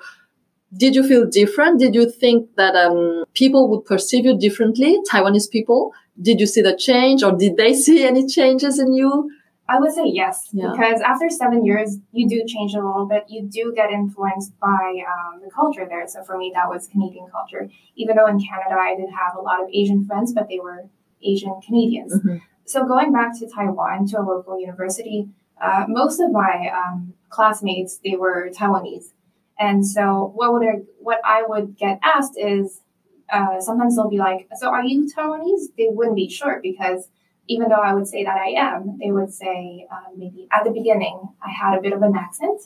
did 0.76 0.94
you 0.94 1.06
feel 1.06 1.26
different? 1.26 1.80
Did 1.80 1.94
you 1.94 2.10
think 2.10 2.54
that 2.56 2.76
um, 2.76 3.24
people 3.34 3.68
would 3.70 3.84
perceive 3.84 4.24
you 4.24 4.38
differently, 4.38 4.98
Taiwanese 5.10 5.50
people? 5.50 5.92
Did 6.20 6.40
you 6.40 6.46
see 6.46 6.62
the 6.62 6.76
change 6.76 7.22
or 7.22 7.32
did 7.32 7.56
they 7.56 7.74
see 7.84 8.04
any 8.04 8.26
changes 8.26 8.78
in 8.78 8.92
you? 8.92 9.30
I 9.68 9.78
would 9.78 9.92
say 9.92 10.02
yes, 10.06 10.48
yeah. 10.52 10.72
because 10.72 11.00
after 11.00 11.30
seven 11.30 11.64
years, 11.64 11.98
you 12.10 12.28
do 12.28 12.42
change 12.44 12.74
a 12.74 12.78
little 12.84 13.06
bit. 13.06 13.26
You 13.28 13.42
do 13.42 13.72
get 13.72 13.92
influenced 13.92 14.58
by 14.58 15.04
um, 15.06 15.40
the 15.44 15.48
culture 15.48 15.86
there. 15.88 16.08
So 16.08 16.24
for 16.24 16.36
me, 16.36 16.50
that 16.56 16.68
was 16.68 16.88
Canadian 16.88 17.28
culture. 17.30 17.68
Even 17.94 18.16
though 18.16 18.26
in 18.26 18.40
Canada, 18.40 18.74
I 18.76 18.96
did 18.96 19.10
have 19.10 19.36
a 19.38 19.40
lot 19.40 19.62
of 19.62 19.68
Asian 19.72 20.04
friends, 20.04 20.32
but 20.32 20.48
they 20.48 20.58
were 20.58 20.88
Asian 21.22 21.60
Canadians. 21.64 22.14
Mm-hmm. 22.14 22.38
So 22.64 22.84
going 22.84 23.12
back 23.12 23.38
to 23.38 23.48
Taiwan 23.48 24.06
to 24.08 24.18
a 24.18 24.22
local 24.22 24.60
university, 24.60 25.28
uh, 25.62 25.84
most 25.86 26.18
of 26.18 26.32
my 26.32 26.68
um, 26.74 27.14
classmates 27.28 28.00
they 28.04 28.16
were 28.16 28.50
Taiwanese. 28.50 29.12
And 29.60 29.86
so 29.86 30.32
what 30.34 30.52
would 30.54 30.66
I, 30.66 30.76
what 30.98 31.20
I 31.22 31.44
would 31.46 31.76
get 31.76 32.00
asked 32.02 32.38
is 32.38 32.80
uh, 33.30 33.60
sometimes 33.60 33.94
they'll 33.94 34.08
be 34.08 34.18
like, 34.18 34.48
"So 34.56 34.70
are 34.70 34.82
you 34.82 35.08
Taiwanese?" 35.14 35.66
They 35.76 35.88
wouldn't 35.90 36.16
be 36.16 36.28
sure 36.28 36.60
because 36.62 37.08
even 37.46 37.68
though 37.68 37.84
I 37.90 37.92
would 37.92 38.08
say 38.08 38.24
that 38.24 38.36
I 38.36 38.50
am, 38.56 38.98
they 38.98 39.10
would 39.10 39.32
say 39.32 39.86
uh, 39.92 40.10
maybe 40.16 40.48
at 40.50 40.64
the 40.64 40.70
beginning 40.70 41.28
I 41.44 41.50
had 41.50 41.78
a 41.78 41.82
bit 41.82 41.92
of 41.92 42.02
an 42.02 42.16
accent, 42.16 42.62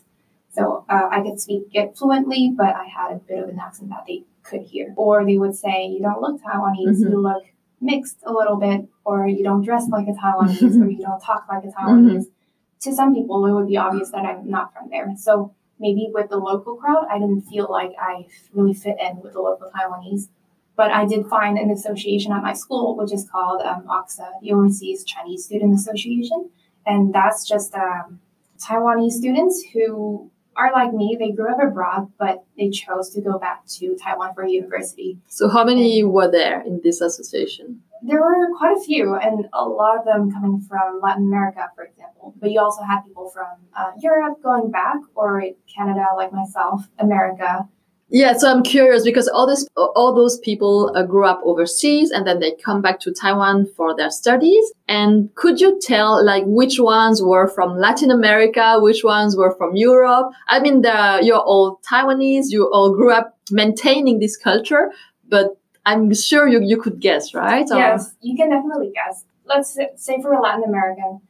so 0.51 0.85
uh, 0.89 1.09
I 1.11 1.21
could 1.21 1.41
speak 1.41 1.65
it 1.73 1.97
fluently, 1.97 2.53
but 2.57 2.75
I 2.77 2.87
had 2.87 3.13
a 3.13 3.17
bit 3.17 3.43
of 3.43 3.49
an 3.49 3.59
accent 3.59 3.91
that 3.91 4.05
they 4.07 4.23
could 4.45 4.63
hear. 4.63 4.95
Or 4.97 5.25
they 5.25 5.37
would 5.37 5.57
say, 5.57 5.87
"You 5.87 6.01
don't 6.01 6.23
look 6.23 6.41
Taiwanese. 6.41 7.01
Mm-hmm. 7.01 7.11
You 7.11 7.21
look 7.21 7.45
mixed 7.81 8.19
a 8.25 8.33
little 8.33 8.57
bit, 8.57 8.89
or 9.05 9.27
you 9.27 9.43
don't 9.43 9.63
dress 9.63 9.89
like 9.89 10.07
a 10.07 10.13
Taiwanese, 10.13 10.81
or 10.81 10.89
you 10.89 11.03
don't 11.03 11.21
talk 11.21 11.47
like 11.49 11.65
a 11.65 11.69
Taiwanese." 11.69 12.27
Mm-hmm. 12.27 12.83
To 12.83 12.95
some 12.95 13.15
people, 13.15 13.45
it 13.47 13.53
would 13.53 13.67
be 13.67 13.79
obvious 13.79 14.11
that 14.11 14.25
I'm 14.25 14.49
not 14.49 14.73
from 14.75 14.91
there. 14.91 15.13
So 15.17 15.55
maybe 15.79 16.09
with 16.13 16.31
the 16.31 16.37
local 16.37 16.77
crowd, 16.77 17.07
I 17.11 17.19
didn't 17.19 17.43
feel 17.43 17.69
like 17.71 17.93
I 18.01 18.27
really 18.53 18.75
fit 18.75 18.97
in 19.01 19.21
with 19.21 19.33
the 19.33 19.41
local 19.41 19.71
Taiwanese. 19.71 20.29
But 20.77 20.91
I 20.91 21.05
did 21.05 21.27
find 21.27 21.57
an 21.57 21.71
association 21.71 22.33
at 22.33 22.43
my 22.43 22.53
school, 22.53 22.97
which 22.97 23.13
is 23.13 23.29
called 23.31 23.63
um, 23.63 23.85
OCSA, 23.89 24.41
the 24.43 24.53
Overseas 24.53 25.05
Chinese 25.05 25.45
Student 25.45 25.75
Association. 25.75 26.51
And 26.85 27.15
that's 27.15 27.47
just 27.47 27.75
um, 27.75 28.21
Taiwanese 28.59 29.13
students 29.13 29.65
who 29.73 30.31
are 30.57 30.73
like 30.73 30.93
me. 30.93 31.17
They 31.19 31.33
grew 31.33 31.53
up 31.53 31.63
abroad, 31.63 32.13
but 32.19 32.45
they 32.57 32.71
chose 32.71 33.11
to 33.11 33.21
go 33.21 33.39
back 33.39 33.67
to 33.79 33.97
Taiwan 33.97 34.35
for 34.35 34.47
university. 34.47 35.19
So, 35.29 35.49
how 35.49 35.65
many 35.65 36.03
were 36.05 36.31
there 36.31 36.63
in 36.63 36.81
this 36.83 37.01
association? 37.01 37.81
There 38.03 38.21
were 38.21 38.55
quite 38.59 38.77
a 38.77 38.81
few, 38.81 39.15
and 39.15 39.47
a 39.53 39.65
lot 39.65 39.99
of 39.99 40.05
them 40.05 40.31
coming 40.31 40.61
from 40.61 41.01
Latin 41.03 41.25
America, 41.25 41.71
for 41.75 41.85
example. 41.85 42.35
But 42.39 42.51
you 42.51 42.61
also 42.61 42.83
had 42.83 43.01
people 43.03 43.31
from 43.31 43.47
uh, 43.75 43.93
Europe 43.99 44.43
going 44.43 44.71
back, 44.71 44.97
or 45.15 45.43
Canada, 45.75 46.07
like 46.15 46.33
myself, 46.33 46.87
America, 46.99 47.67
yeah, 48.09 48.35
so 48.35 48.51
I'm 48.51 48.63
curious 48.63 49.03
because 49.05 49.29
all 49.29 49.47
this, 49.47 49.67
all 49.77 50.15
those 50.15 50.39
people 50.39 50.93
uh, 50.95 51.03
grew 51.03 51.27
up 51.27 51.41
overseas 51.45 52.11
and 52.11 52.27
then 52.27 52.39
they 52.39 52.53
come 52.53 52.83
back 52.83 53.01
to 53.01 53.13
Taiwan 53.13 53.67
for 53.77 53.97
their 53.97 54.11
studies. 54.11 54.73
And 54.87 55.35
could 55.35 55.61
you 55.61 55.81
tell 55.81 56.25
like 56.25 56.45
which 56.47 56.79
ones 56.79 57.23
were 57.23 57.49
from 57.49 57.79
Latin 57.79 58.11
America, 58.11 58.79
which 58.81 59.03
ones 59.05 59.37
were 59.37 59.55
from 59.57 59.75
Europe? 59.75 60.33
I 60.49 60.61
mean, 60.61 60.83
the, 60.83 61.21
you're 61.23 61.39
all 61.39 61.81
Taiwanese, 61.91 62.47
you 62.51 62.71
all 62.73 62.95
grew 62.95 63.13
up 63.13 63.37
maintaining 63.51 64.21
this 64.21 64.37
culture, 64.37 64.91
but 65.29 65.57
I'm 65.87 66.15
sure 66.15 66.47
you, 66.47 66.61
you 66.63 66.81
could 66.81 67.01
guess, 67.01 67.35
right? 67.35 67.67
Yes, 67.69 68.09
or... 68.09 68.13
you 68.21 68.37
can 68.37 68.51
definitely 68.51 68.93
guess. 68.95 69.25
Let's 69.47 69.77
say 69.97 70.23
for 70.23 70.33
a 70.33 70.41
Latin 70.41 70.65
American, 70.65 71.21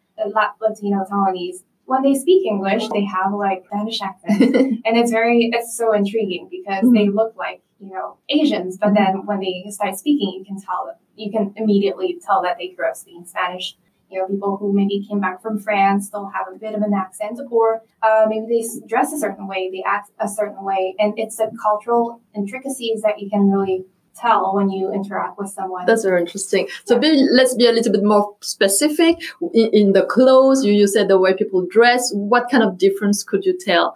Latino 0.60 1.04
Taiwanese, 1.10 1.62
when 1.86 2.02
they 2.02 2.14
speak 2.14 2.46
English, 2.46 2.88
they 2.88 3.04
have 3.04 3.32
like 3.32 3.64
Spanish 3.66 4.00
accent, 4.00 4.54
and 4.84 4.96
it's 4.96 5.10
very 5.10 5.50
it's 5.52 5.76
so 5.76 5.92
intriguing 5.92 6.48
because 6.50 6.84
mm-hmm. 6.84 6.94
they 6.94 7.08
look 7.08 7.34
like 7.36 7.62
you 7.78 7.90
know 7.90 8.18
Asians, 8.28 8.78
but 8.78 8.94
then 8.94 9.26
when 9.26 9.40
they 9.40 9.64
start 9.68 9.98
speaking, 9.98 10.32
you 10.38 10.44
can 10.44 10.60
tell 10.60 10.96
you 11.16 11.30
can 11.30 11.52
immediately 11.56 12.18
tell 12.24 12.42
that 12.42 12.56
they 12.58 12.68
grew 12.68 12.88
up 12.88 12.96
speaking 12.96 13.24
Spanish. 13.26 13.76
You 14.10 14.20
know, 14.20 14.28
people 14.28 14.58
who 14.58 14.72
maybe 14.72 15.04
came 15.08 15.20
back 15.20 15.42
from 15.42 15.58
France, 15.58 16.10
they'll 16.10 16.30
have 16.30 16.46
a 16.54 16.56
bit 16.56 16.74
of 16.74 16.82
an 16.82 16.92
accent, 16.94 17.40
or 17.50 17.82
uh, 18.02 18.26
maybe 18.28 18.46
they 18.46 18.86
dress 18.86 19.12
a 19.12 19.18
certain 19.18 19.48
way, 19.48 19.70
they 19.72 19.82
act 19.84 20.10
a 20.20 20.28
certain 20.28 20.62
way, 20.62 20.94
and 20.98 21.14
it's 21.16 21.36
the 21.36 21.50
cultural 21.60 22.20
intricacies 22.34 23.02
that 23.02 23.18
you 23.18 23.28
can 23.28 23.50
really 23.50 23.86
tell 24.16 24.54
when 24.54 24.70
you 24.70 24.92
interact 24.92 25.38
with 25.38 25.50
someone. 25.50 25.86
That's 25.86 26.04
very 26.04 26.20
interesting. 26.20 26.68
So 26.84 26.98
be, 26.98 27.26
let's 27.30 27.54
be 27.54 27.66
a 27.66 27.72
little 27.72 27.92
bit 27.92 28.04
more 28.04 28.36
specific 28.40 29.16
in, 29.52 29.70
in, 29.72 29.92
the 29.92 30.04
clothes. 30.04 30.64
You, 30.64 30.72
you 30.72 30.86
said 30.86 31.08
the 31.08 31.18
way 31.18 31.34
people 31.34 31.66
dress. 31.70 32.12
What 32.12 32.50
kind 32.50 32.62
of 32.62 32.78
difference 32.78 33.22
could 33.22 33.44
you 33.44 33.58
tell? 33.58 33.94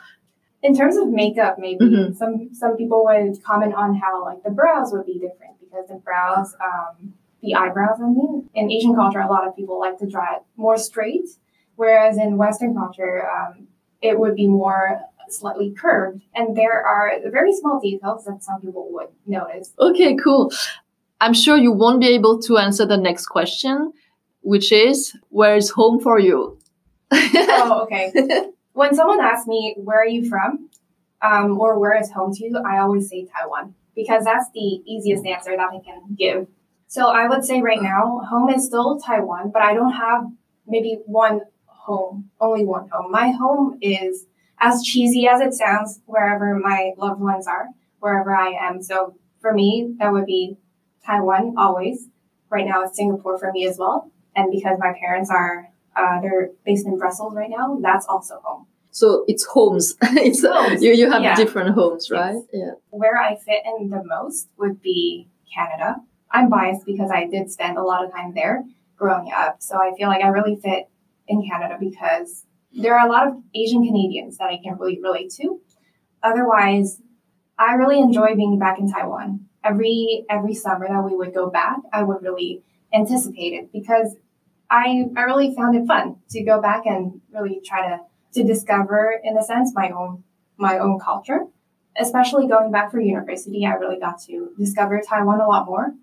In 0.62 0.74
terms 0.74 0.96
of 0.96 1.08
makeup, 1.08 1.56
maybe 1.58 1.84
mm-hmm. 1.84 2.14
some 2.14 2.48
some 2.52 2.76
people 2.76 3.04
would 3.04 3.42
comment 3.44 3.74
on 3.74 3.94
how 3.94 4.24
like 4.24 4.42
the 4.42 4.50
brows 4.50 4.92
would 4.92 5.06
be 5.06 5.14
different 5.14 5.58
because 5.60 5.88
the 5.88 5.96
brows, 5.96 6.54
um, 6.60 7.14
the 7.42 7.54
eyebrows. 7.54 7.98
I 8.00 8.08
mean, 8.08 8.48
in 8.54 8.70
Asian 8.70 8.94
culture, 8.94 9.20
a 9.20 9.28
lot 9.28 9.46
of 9.46 9.54
people 9.54 9.78
like 9.78 9.98
to 9.98 10.06
draw 10.06 10.36
it 10.36 10.42
more 10.56 10.76
straight, 10.76 11.28
whereas 11.76 12.18
in 12.18 12.36
Western 12.36 12.74
culture, 12.74 13.24
um, 13.30 13.68
it 14.02 14.18
would 14.18 14.34
be 14.34 14.48
more 14.48 15.00
slightly 15.32 15.70
curved. 15.70 16.22
And 16.34 16.56
there 16.56 16.84
are 16.86 17.12
very 17.30 17.52
small 17.52 17.80
details 17.80 18.24
that 18.24 18.42
some 18.42 18.60
people 18.60 18.88
would 18.92 19.08
notice. 19.26 19.72
Okay, 19.78 20.16
cool. 20.16 20.52
I'm 21.20 21.34
sure 21.34 21.56
you 21.56 21.72
won't 21.72 22.00
be 22.00 22.08
able 22.08 22.40
to 22.42 22.58
answer 22.58 22.86
the 22.86 22.96
next 22.96 23.26
question, 23.26 23.92
which 24.42 24.72
is 24.72 25.16
where 25.30 25.56
is 25.56 25.70
home 25.70 26.00
for 26.00 26.18
you? 26.18 26.58
oh, 27.10 27.80
okay. 27.84 28.12
when 28.72 28.94
someone 28.94 29.20
asks 29.20 29.46
me, 29.46 29.74
where 29.78 30.00
are 30.00 30.06
you 30.06 30.28
from? 30.28 30.68
Um, 31.20 31.58
or 31.58 31.78
where 31.78 32.00
is 32.00 32.12
home 32.12 32.32
to 32.34 32.44
you? 32.44 32.58
I 32.58 32.78
always 32.78 33.08
say 33.08 33.26
Taiwan 33.26 33.74
because 33.96 34.24
that's 34.24 34.48
the 34.54 34.80
easiest 34.86 35.26
answer 35.26 35.56
that 35.56 35.68
I 35.72 35.80
can 35.84 36.14
give. 36.16 36.46
So 36.86 37.08
I 37.08 37.28
would 37.28 37.44
say 37.44 37.60
right 37.60 37.82
now, 37.82 38.20
home 38.30 38.48
is 38.48 38.64
still 38.64 39.00
Taiwan, 39.00 39.50
but 39.52 39.60
I 39.60 39.74
don't 39.74 39.92
have 39.92 40.26
maybe 40.68 41.00
one 41.04 41.40
home, 41.66 42.30
only 42.40 42.64
one 42.64 42.88
home. 42.88 43.10
My 43.10 43.30
home 43.32 43.78
is 43.82 44.26
as 44.60 44.82
cheesy 44.82 45.28
as 45.28 45.40
it 45.40 45.54
sounds, 45.54 46.00
wherever 46.06 46.58
my 46.58 46.92
loved 46.96 47.20
ones 47.20 47.46
are, 47.46 47.68
wherever 48.00 48.34
I 48.34 48.50
am. 48.50 48.82
So 48.82 49.14
for 49.40 49.52
me, 49.52 49.94
that 49.98 50.12
would 50.12 50.26
be 50.26 50.56
Taiwan 51.04 51.54
always. 51.56 52.08
Right 52.50 52.66
now, 52.66 52.82
it's 52.82 52.96
Singapore 52.96 53.38
for 53.38 53.52
me 53.52 53.66
as 53.66 53.78
well. 53.78 54.10
And 54.34 54.50
because 54.50 54.78
my 54.78 54.92
parents 54.98 55.30
are, 55.30 55.68
uh, 55.96 56.20
they're 56.20 56.50
based 56.64 56.86
in 56.86 56.98
Brussels 56.98 57.34
right 57.34 57.50
now, 57.50 57.78
that's 57.80 58.06
also 58.06 58.40
home. 58.42 58.66
So 58.90 59.24
it's 59.28 59.44
homes. 59.44 59.96
it's 60.02 60.44
homes. 60.44 60.82
You, 60.82 60.92
you 60.92 61.10
have 61.10 61.22
yeah. 61.22 61.36
different 61.36 61.74
homes, 61.74 62.10
right? 62.10 62.34
Yes. 62.34 62.44
Yeah. 62.52 62.70
Where 62.90 63.16
I 63.16 63.36
fit 63.36 63.62
in 63.64 63.90
the 63.90 64.02
most 64.04 64.48
would 64.56 64.80
be 64.80 65.28
Canada. 65.54 65.96
I'm 66.30 66.50
biased 66.50 66.84
because 66.84 67.10
I 67.10 67.26
did 67.26 67.50
spend 67.50 67.78
a 67.78 67.82
lot 67.82 68.04
of 68.04 68.12
time 68.12 68.34
there 68.34 68.64
growing 68.96 69.30
up. 69.32 69.62
So 69.62 69.76
I 69.76 69.92
feel 69.96 70.08
like 70.08 70.22
I 70.22 70.28
really 70.28 70.56
fit 70.56 70.88
in 71.26 71.46
Canada 71.48 71.76
because 71.78 72.44
there 72.78 72.98
are 72.98 73.06
a 73.06 73.10
lot 73.10 73.28
of 73.28 73.34
Asian 73.54 73.84
Canadians 73.84 74.38
that 74.38 74.48
I 74.48 74.58
can 74.62 74.78
really 74.78 75.00
relate 75.02 75.30
to. 75.34 75.60
Otherwise, 76.22 77.00
I 77.58 77.72
really 77.74 78.00
enjoy 78.00 78.34
being 78.36 78.58
back 78.58 78.78
in 78.78 78.90
Taiwan. 78.90 79.46
Every 79.64 80.24
every 80.30 80.54
summer 80.54 80.86
that 80.88 81.04
we 81.04 81.16
would 81.16 81.34
go 81.34 81.50
back, 81.50 81.78
I 81.92 82.02
would 82.02 82.22
really 82.22 82.62
anticipate 82.94 83.52
it 83.52 83.72
because 83.72 84.16
I 84.70 85.06
I 85.16 85.22
really 85.22 85.54
found 85.54 85.76
it 85.76 85.86
fun 85.86 86.16
to 86.30 86.42
go 86.44 86.60
back 86.60 86.86
and 86.86 87.20
really 87.32 87.60
try 87.64 87.88
to 87.88 88.00
to 88.34 88.44
discover 88.44 89.20
in 89.22 89.36
a 89.36 89.42
sense 89.42 89.72
my 89.74 89.90
own 89.90 90.22
my 90.56 90.78
own 90.78 90.98
culture. 90.98 91.46
Especially 92.00 92.46
going 92.46 92.70
back 92.70 92.92
for 92.92 93.00
university, 93.00 93.66
I 93.66 93.72
really 93.72 93.98
got 93.98 94.20
to 94.26 94.52
discover 94.56 95.00
Taiwan 95.00 95.40
a 95.40 95.48
lot 95.48 95.66
more 95.66 95.94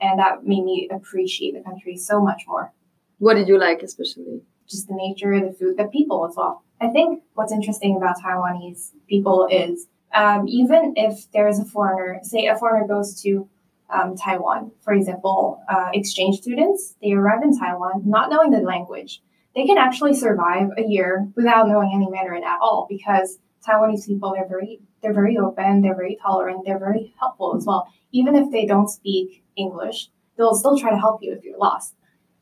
and 0.00 0.18
that 0.18 0.44
made 0.44 0.64
me 0.64 0.88
appreciate 0.90 1.54
the 1.54 1.62
country 1.62 1.96
so 1.96 2.20
much 2.20 2.42
more. 2.48 2.72
What 3.18 3.34
did 3.34 3.46
you 3.46 3.58
like 3.58 3.82
especially? 3.82 4.42
Just 4.68 4.88
the 4.88 4.94
nature, 4.94 5.32
of 5.32 5.42
the 5.42 5.52
food, 5.52 5.76
the 5.76 5.84
people 5.84 6.26
as 6.26 6.36
well. 6.36 6.64
I 6.80 6.88
think 6.88 7.22
what's 7.34 7.52
interesting 7.52 7.96
about 7.96 8.16
Taiwanese 8.18 8.90
people 9.08 9.48
is 9.50 9.86
um, 10.14 10.46
even 10.48 10.94
if 10.96 11.30
there 11.32 11.48
is 11.48 11.58
a 11.58 11.64
foreigner, 11.64 12.20
say 12.22 12.46
a 12.46 12.56
foreigner 12.56 12.86
goes 12.86 13.20
to 13.22 13.48
um, 13.90 14.16
Taiwan, 14.16 14.72
for 14.82 14.92
example, 14.92 15.62
uh, 15.68 15.90
exchange 15.92 16.40
students, 16.40 16.96
they 17.02 17.12
arrive 17.12 17.42
in 17.42 17.56
Taiwan 17.56 18.02
not 18.04 18.30
knowing 18.30 18.50
the 18.50 18.58
language. 18.58 19.22
They 19.54 19.66
can 19.66 19.78
actually 19.78 20.14
survive 20.14 20.68
a 20.76 20.82
year 20.82 21.28
without 21.36 21.68
knowing 21.68 21.92
any 21.94 22.08
Mandarin 22.10 22.42
at 22.44 22.58
all 22.60 22.86
because 22.88 23.38
Taiwanese 23.66 24.06
people 24.06 24.32
they're 24.32 24.48
very 24.48 24.80
they're 25.02 25.12
very 25.12 25.36
open, 25.38 25.82
they're 25.82 25.94
very 25.94 26.18
tolerant, 26.20 26.64
they're 26.64 26.78
very 26.78 27.14
helpful 27.20 27.54
as 27.56 27.64
well. 27.66 27.88
Even 28.10 28.34
if 28.34 28.50
they 28.50 28.66
don't 28.66 28.88
speak 28.88 29.44
English, 29.56 30.10
they'll 30.36 30.54
still 30.54 30.78
try 30.78 30.90
to 30.90 30.98
help 30.98 31.22
you 31.22 31.32
if 31.32 31.44
you're 31.44 31.58
lost 31.58 31.94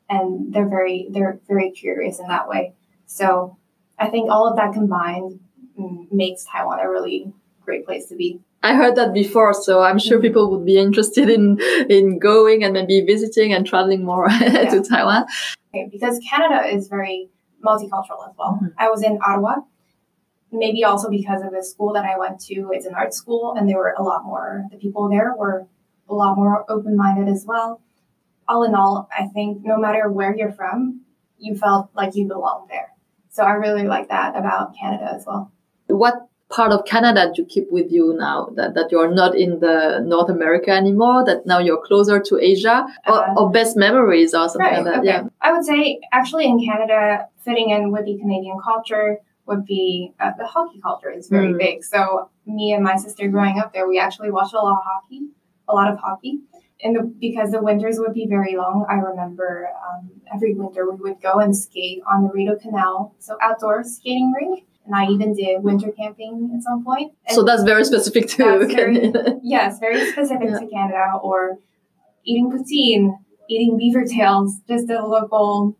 and 0.09 0.53
they're 0.53 0.69
very 0.69 1.07
they're 1.11 1.39
very 1.47 1.71
curious 1.71 2.19
in 2.19 2.27
that 2.27 2.47
way. 2.47 2.73
So 3.05 3.57
I 3.99 4.09
think 4.09 4.29
all 4.29 4.47
of 4.47 4.57
that 4.57 4.73
combined 4.73 5.39
makes 6.11 6.45
Taiwan 6.45 6.79
a 6.79 6.89
really 6.89 7.33
great 7.61 7.85
place 7.85 8.07
to 8.07 8.15
be. 8.15 8.39
I 8.61 8.75
heard 8.75 8.95
that 8.95 9.13
before, 9.13 9.53
so 9.53 9.81
I'm 9.81 9.99
sure 9.99 10.21
people 10.21 10.49
would 10.51 10.65
be 10.65 10.77
interested 10.77 11.29
in 11.29 11.59
in 11.89 12.19
going 12.19 12.63
and 12.63 12.73
maybe 12.73 13.01
visiting 13.01 13.53
and 13.53 13.65
traveling 13.65 14.03
more 14.05 14.27
yeah. 14.41 14.69
to 14.69 14.81
Taiwan. 14.81 15.25
Okay, 15.73 15.89
because 15.91 16.19
Canada 16.29 16.67
is 16.67 16.87
very 16.87 17.29
multicultural 17.65 18.27
as 18.27 18.35
well. 18.37 18.59
Mm-hmm. 18.61 18.67
I 18.77 18.89
was 18.89 19.03
in 19.03 19.19
Ottawa, 19.25 19.55
maybe 20.51 20.83
also 20.83 21.09
because 21.09 21.41
of 21.41 21.51
the 21.51 21.63
school 21.63 21.93
that 21.93 22.05
I 22.05 22.17
went 22.17 22.39
to. 22.41 22.69
It's 22.71 22.85
an 22.85 22.93
art 22.93 23.13
school, 23.13 23.53
and 23.57 23.67
there 23.67 23.77
were 23.77 23.95
a 23.97 24.03
lot 24.03 24.23
more. 24.23 24.65
The 24.71 24.77
people 24.77 25.09
there 25.09 25.33
were 25.37 25.67
a 26.09 26.13
lot 26.13 26.37
more 26.37 26.69
open 26.69 26.95
minded 26.95 27.27
as 27.27 27.45
well 27.45 27.81
all 28.47 28.63
in 28.63 28.75
all, 28.75 29.09
I 29.17 29.27
think 29.27 29.63
no 29.63 29.77
matter 29.77 30.09
where 30.09 30.35
you're 30.35 30.51
from, 30.51 31.01
you 31.37 31.55
felt 31.55 31.89
like 31.95 32.15
you 32.15 32.27
belonged 32.27 32.69
there. 32.69 32.89
So 33.29 33.43
I 33.43 33.53
really 33.53 33.83
like 33.83 34.09
that 34.09 34.35
about 34.35 34.75
Canada 34.79 35.11
as 35.13 35.25
well. 35.25 35.51
What 35.87 36.27
part 36.49 36.71
of 36.71 36.85
Canada 36.85 37.31
do 37.33 37.41
you 37.41 37.47
keep 37.47 37.71
with 37.71 37.91
you 37.91 38.15
now 38.17 38.49
that, 38.55 38.75
that 38.75 38.91
you're 38.91 39.11
not 39.11 39.35
in 39.35 39.59
the 39.59 40.01
North 40.05 40.29
America 40.29 40.69
anymore, 40.69 41.25
that 41.25 41.45
now 41.45 41.57
you're 41.57 41.81
closer 41.83 42.19
to 42.19 42.39
Asia 42.39 42.85
or, 43.07 43.13
uh, 43.13 43.33
or 43.35 43.51
best 43.51 43.75
memories 43.75 44.33
or 44.33 44.47
something 44.47 44.61
right, 44.61 44.75
like 44.75 44.85
that? 44.85 44.99
Okay. 44.99 45.07
Yeah. 45.07 45.23
I 45.41 45.51
would 45.51 45.65
say 45.65 45.99
actually 46.11 46.45
in 46.45 46.63
Canada, 46.63 47.27
fitting 47.43 47.71
in 47.71 47.91
with 47.91 48.05
the 48.05 48.17
Canadian 48.17 48.59
culture 48.63 49.17
would 49.47 49.65
be 49.65 50.13
uh, 50.19 50.31
the 50.37 50.45
hockey 50.45 50.79
culture 50.79 51.09
is 51.09 51.27
very 51.27 51.53
mm. 51.53 51.57
big. 51.57 51.83
So 51.83 52.29
me 52.45 52.71
and 52.71 52.83
my 52.83 52.95
sister 52.95 53.27
growing 53.27 53.59
up 53.59 53.73
there, 53.73 53.87
we 53.87 53.99
actually 53.99 54.31
watched 54.31 54.53
a 54.53 54.57
lot 54.57 54.77
of 54.77 54.83
hockey, 54.85 55.21
a 55.67 55.73
lot 55.73 55.91
of 55.91 55.97
hockey 55.97 56.39
in 56.83 56.93
the 56.93 57.01
because 57.19 57.51
the 57.51 57.61
winters 57.61 57.97
would 57.97 58.13
be 58.13 58.27
very 58.27 58.55
long. 58.55 58.85
I 58.89 58.95
remember 58.95 59.69
um, 59.89 60.11
every 60.33 60.53
winter 60.53 60.89
we 60.91 60.97
would 60.97 61.21
go 61.21 61.39
and 61.39 61.55
skate 61.55 62.01
on 62.11 62.23
the 62.23 62.29
Rideau 62.29 62.57
Canal, 62.57 63.15
so 63.19 63.37
outdoor 63.41 63.83
skating 63.83 64.31
rink. 64.33 64.65
And 64.85 64.93
I 64.93 65.05
even 65.05 65.33
did 65.33 65.63
winter 65.63 65.93
camping 65.97 66.51
at 66.53 66.61
some 66.61 66.83
point. 66.83 67.13
And 67.25 67.35
so 67.35 67.43
that's 67.43 67.63
very 67.63 67.85
specific 67.85 68.27
to 68.31 68.67
very, 68.67 69.13
yes, 69.41 69.79
very 69.79 70.11
specific 70.11 70.49
yeah. 70.49 70.59
to 70.59 70.67
Canada. 70.67 71.13
Or 71.23 71.57
eating 72.25 72.51
poutine, 72.51 73.17
eating 73.49 73.77
beaver 73.77 74.03
tails, 74.03 74.59
just 74.67 74.87
the 74.87 74.95
local 74.95 75.77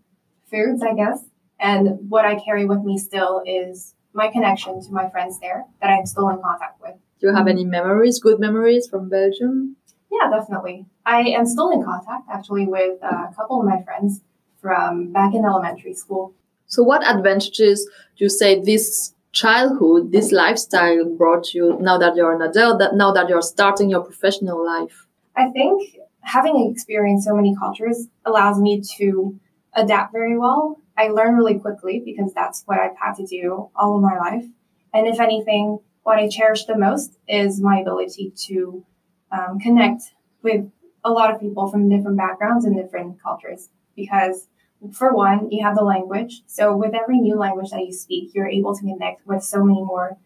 foods, 0.50 0.82
I 0.82 0.94
guess. 0.96 1.20
And 1.60 2.10
what 2.10 2.24
I 2.24 2.40
carry 2.40 2.66
with 2.66 2.80
me 2.84 2.98
still 2.98 3.42
is 3.46 3.94
my 4.14 4.30
connection 4.30 4.82
to 4.82 4.92
my 4.92 5.10
friends 5.10 5.38
there 5.42 5.66
that 5.82 5.90
I'm 5.90 6.06
still 6.06 6.30
in 6.30 6.42
contact 6.42 6.82
with. 6.82 6.96
Do 7.20 7.28
you 7.28 7.36
have 7.36 7.48
any 7.48 7.66
memories, 7.66 8.20
good 8.20 8.40
memories 8.40 8.88
from 8.88 9.10
Belgium? 9.10 9.76
Yeah, 10.14 10.30
definitely. 10.30 10.86
I 11.06 11.22
am 11.22 11.46
still 11.46 11.72
in 11.72 11.84
contact 11.84 12.30
actually 12.32 12.68
with 12.68 13.02
a 13.02 13.34
couple 13.36 13.60
of 13.60 13.66
my 13.66 13.82
friends 13.82 14.22
from 14.62 15.12
back 15.12 15.34
in 15.34 15.44
elementary 15.44 15.94
school. 15.96 16.34
So, 16.68 16.84
what 16.84 17.06
advantages 17.06 17.86
do 18.18 18.26
you 18.26 18.30
say 18.30 18.62
this 18.62 19.14
childhood, 19.32 20.12
this 20.12 20.32
lifestyle 20.32 21.06
brought 21.06 21.54
you 21.54 21.78
now 21.82 21.98
that 21.98 22.16
you're 22.16 22.34
an 22.34 22.42
adult, 22.42 22.80
that 22.80 22.96
now 22.96 23.12
that 23.12 23.28
you're 23.28 23.42
starting 23.42 23.90
your 23.90 24.02
professional 24.02 24.64
life? 24.64 25.08
I 25.36 25.50
think 25.50 25.98
having 26.22 26.72
experienced 26.72 27.28
so 27.28 27.36
many 27.36 27.56
cultures 27.56 28.08
allows 28.24 28.60
me 28.60 28.82
to 28.98 29.40
adapt 29.74 30.14
very 30.14 30.38
well. 30.38 30.80
I 30.96 31.08
learn 31.08 31.36
really 31.36 31.58
quickly 31.58 32.04
because 32.06 32.32
that's 32.34 32.62
what 32.66 32.78
I've 32.78 32.96
had 32.96 33.16
to 33.16 33.26
do 33.26 33.70
all 33.76 33.96
of 33.96 34.04
my 34.04 34.18
life. 34.18 34.46
And 34.94 35.08
if 35.08 35.20
anything, 35.20 35.80
what 36.04 36.20
I 36.20 36.30
cherish 36.30 36.66
the 36.66 36.78
most 36.78 37.18
is 37.28 37.60
my 37.60 37.80
ability 37.80 38.34
to 38.46 38.86
um, 39.34 39.60
connect 39.60 40.04
with 40.42 40.70
a 41.04 41.12
lot 41.12 41.34
of 41.34 41.42
people 41.42 41.70
from 41.70 41.90
different 41.90 42.18
backgrounds 42.18 42.66
and 42.66 42.76
different 42.76 43.22
cultures. 43.22 43.70
Because, 43.96 44.48
for 44.94 45.14
one, 45.14 45.52
you 45.52 45.64
have 45.64 45.76
the 45.76 45.84
language. 45.84 46.44
So, 46.48 46.76
with 46.76 46.94
every 46.94 47.20
new 47.20 47.36
language 47.36 47.72
that 47.72 47.86
you 47.86 47.92
speak, 47.92 48.32
you're 48.34 48.48
able 48.48 48.76
to 48.76 48.82
connect 48.82 49.26
with 49.28 49.44
so 49.44 49.64
many 49.64 49.84
more 49.84 50.18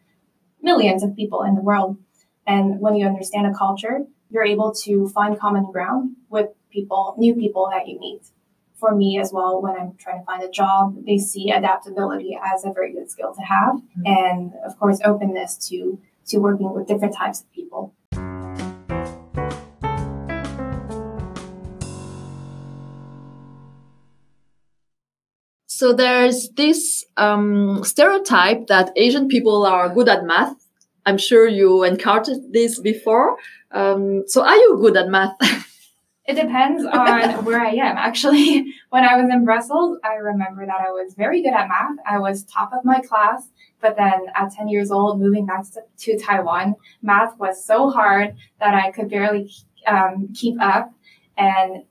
millions 0.61 1.03
of 1.03 1.15
people 1.15 1.43
in 1.43 1.55
the 1.55 1.61
world. 1.61 1.97
And 2.45 2.79
when 2.79 2.95
you 2.95 3.05
understand 3.05 3.47
a 3.47 3.57
culture, 3.57 4.05
you're 4.29 4.45
able 4.45 4.73
to 4.83 5.09
find 5.09 5.39
common 5.39 5.71
ground 5.71 6.15
with 6.29 6.49
people, 6.71 7.15
new 7.17 7.33
people 7.35 7.69
that 7.71 7.87
you 7.87 7.99
meet. 7.99 8.23
For 8.75 8.93
me 8.93 9.19
as 9.19 9.33
well, 9.33 9.59
when 9.61 9.75
I'm 9.75 9.95
trying 9.97 10.19
to 10.19 10.25
find 10.25 10.43
a 10.43 10.49
job, 10.49 11.03
they 11.05 11.17
see 11.17 11.49
adaptability 11.49 12.37
as 12.41 12.63
a 12.63 12.71
very 12.71 12.93
good 12.93 13.09
skill 13.09 13.33
to 13.33 13.41
have, 13.41 13.75
mm-hmm. 13.75 14.05
and 14.05 14.53
of 14.63 14.77
course, 14.77 14.99
openness 15.03 15.57
to 15.69 15.99
to 16.27 16.37
working 16.37 16.71
with 16.73 16.87
different 16.87 17.15
types 17.15 17.41
of 17.41 17.51
people. 17.53 17.93
So 25.77 25.93
there's 25.93 26.50
this 26.55 27.05
um, 27.17 27.84
stereotype 27.84 28.65
that 28.65 28.89
Asian 28.96 29.27
people 29.27 29.63
are 29.63 29.93
good 29.93 30.10
at 30.10 30.24
math. 30.25 30.55
I'm 31.05 31.19
sure 31.19 31.48
you 31.48 31.84
encountered 31.84 32.51
this 32.51 32.79
before. 32.79 33.38
Um, 33.69 34.24
so 34.25 34.43
are 34.43 34.55
you 34.55 34.79
good 34.81 34.98
at 34.98 35.07
math? 35.07 35.36
it 36.25 36.34
depends 36.34 36.84
on 36.84 37.46
where 37.46 37.62
I 37.62 37.74
am. 37.74 37.96
Actually, 37.96 38.74
when 38.89 39.03
I 39.03 39.22
was 39.22 39.29
in 39.31 39.46
Brussels, 39.46 40.00
I 40.03 40.15
remember 40.15 40.65
that 40.65 40.81
I 40.81 40.89
was 40.89 41.13
very 41.13 41.43
good 41.43 41.53
at 41.53 41.67
math. 41.67 41.98
I 42.10 42.17
was 42.17 42.43
top 42.46 42.72
of 42.74 42.84
my 42.84 43.00
class. 43.00 43.48
But 43.79 43.98
then 43.98 44.25
at 44.34 44.51
10 44.53 44.69
years 44.69 44.89
old, 44.89 45.22
moving 45.22 45.46
back 45.46 45.63
to, 46.00 46.17
Taiwan, 46.17 46.74
math 47.03 47.38
was 47.38 47.63
so 47.63 47.91
hard 47.91 48.36
that 48.60 48.74
I 48.74 48.89
could 48.89 49.12
barely 49.12 49.53
um, 49.86 50.29
keep 50.34 50.60
up. 50.60 50.91
And 51.38 51.84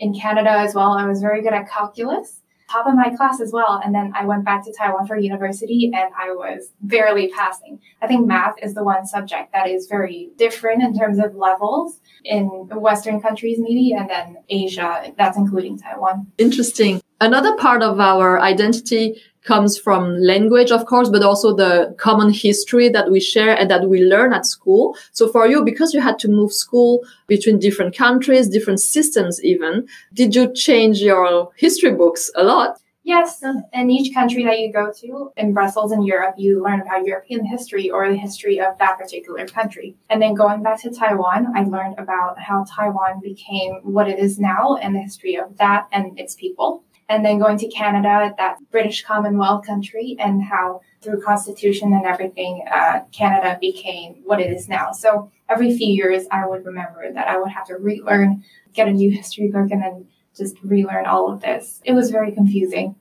in 0.00 0.12
Canada 0.12 0.50
as 0.50 0.74
well, 0.74 0.94
I 0.94 1.06
was 1.06 1.20
very 1.20 1.40
good 1.40 1.52
at 1.52 1.70
calculus 1.70 2.41
top 2.72 2.86
of 2.86 2.94
my 2.94 3.14
class 3.14 3.40
as 3.40 3.52
well. 3.52 3.80
And 3.84 3.94
then 3.94 4.12
I 4.14 4.24
went 4.24 4.44
back 4.44 4.64
to 4.64 4.72
Taiwan 4.72 5.06
for 5.06 5.16
university 5.16 5.90
and 5.94 6.10
I 6.18 6.30
was 6.30 6.70
barely 6.80 7.28
passing. 7.28 7.80
I 8.00 8.06
think 8.06 8.26
math 8.26 8.54
is 8.62 8.74
the 8.74 8.82
one 8.82 9.06
subject 9.06 9.52
that 9.52 9.68
is 9.68 9.86
very 9.86 10.30
different 10.36 10.82
in 10.82 10.98
terms 10.98 11.18
of 11.18 11.34
levels 11.34 12.00
in 12.24 12.46
Western 12.46 13.20
countries, 13.20 13.58
maybe, 13.60 13.92
and 13.92 14.08
then 14.08 14.38
Asia, 14.48 15.12
that's 15.18 15.36
including 15.36 15.78
Taiwan. 15.78 16.32
Interesting. 16.38 17.01
Another 17.22 17.54
part 17.54 17.84
of 17.84 18.00
our 18.00 18.40
identity 18.40 19.22
comes 19.44 19.78
from 19.78 20.18
language, 20.18 20.72
of 20.72 20.86
course, 20.86 21.08
but 21.08 21.22
also 21.22 21.54
the 21.54 21.94
common 21.96 22.32
history 22.32 22.88
that 22.88 23.12
we 23.12 23.20
share 23.20 23.56
and 23.56 23.70
that 23.70 23.88
we 23.88 24.02
learn 24.02 24.32
at 24.32 24.44
school. 24.44 24.96
So 25.12 25.28
for 25.28 25.46
you, 25.46 25.62
because 25.62 25.94
you 25.94 26.00
had 26.00 26.18
to 26.18 26.28
move 26.28 26.52
school 26.52 27.04
between 27.28 27.60
different 27.60 27.96
countries, 27.96 28.48
different 28.48 28.80
systems 28.80 29.40
even, 29.44 29.86
did 30.12 30.34
you 30.34 30.52
change 30.52 31.00
your 31.00 31.52
history 31.54 31.92
books 31.92 32.28
a 32.34 32.42
lot? 32.42 32.80
Yes, 33.04 33.40
in 33.72 33.88
each 33.88 34.12
country 34.12 34.42
that 34.42 34.58
you 34.58 34.72
go 34.72 34.92
to, 34.92 35.32
in 35.36 35.52
Brussels 35.52 35.92
in 35.92 36.02
Europe, 36.02 36.34
you 36.38 36.60
learn 36.60 36.80
about 36.80 37.06
European 37.06 37.44
history 37.44 37.88
or 37.88 38.08
the 38.08 38.16
history 38.16 38.60
of 38.60 38.76
that 38.78 38.98
particular 38.98 39.46
country. 39.46 39.94
And 40.10 40.20
then 40.20 40.34
going 40.34 40.64
back 40.64 40.82
to 40.82 40.90
Taiwan, 40.90 41.52
I 41.54 41.62
learned 41.62 42.00
about 42.00 42.40
how 42.40 42.64
Taiwan 42.64 43.20
became 43.20 43.74
what 43.84 44.08
it 44.08 44.18
is 44.18 44.40
now 44.40 44.76
and 44.76 44.96
the 44.96 45.00
history 45.00 45.36
of 45.36 45.56
that 45.58 45.86
and 45.92 46.18
its 46.18 46.34
people 46.34 46.82
and 47.08 47.24
then 47.24 47.38
going 47.38 47.58
to 47.58 47.68
Canada, 47.68 48.34
that 48.38 48.58
British 48.70 49.04
Commonwealth 49.04 49.66
country, 49.66 50.16
and 50.18 50.42
how 50.42 50.80
through 51.02 51.20
Constitution 51.20 51.92
and 51.92 52.06
everything, 52.06 52.64
uh, 52.70 53.00
Canada 53.12 53.58
became 53.60 54.14
what 54.24 54.40
it 54.40 54.50
is 54.50 54.68
now. 54.68 54.92
So 54.92 55.30
every 55.48 55.76
few 55.76 55.92
years, 55.92 56.24
I 56.30 56.46
would 56.46 56.64
remember 56.64 57.12
that 57.12 57.28
I 57.28 57.38
would 57.38 57.50
have 57.50 57.66
to 57.66 57.74
relearn, 57.74 58.44
get 58.72 58.88
a 58.88 58.92
new 58.92 59.10
history 59.10 59.48
book, 59.48 59.70
and 59.70 59.82
then 59.82 60.06
just 60.36 60.56
relearn 60.62 61.06
all 61.06 61.30
of 61.30 61.40
this. 61.40 61.80
It 61.84 61.92
was 61.92 62.10
very 62.10 62.32
confusing. 62.32 62.94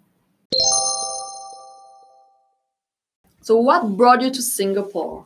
So, 3.42 3.58
what 3.58 3.98
brought 3.98 4.22
you 4.22 4.30
to 4.30 4.42
Singapore? 4.42 5.26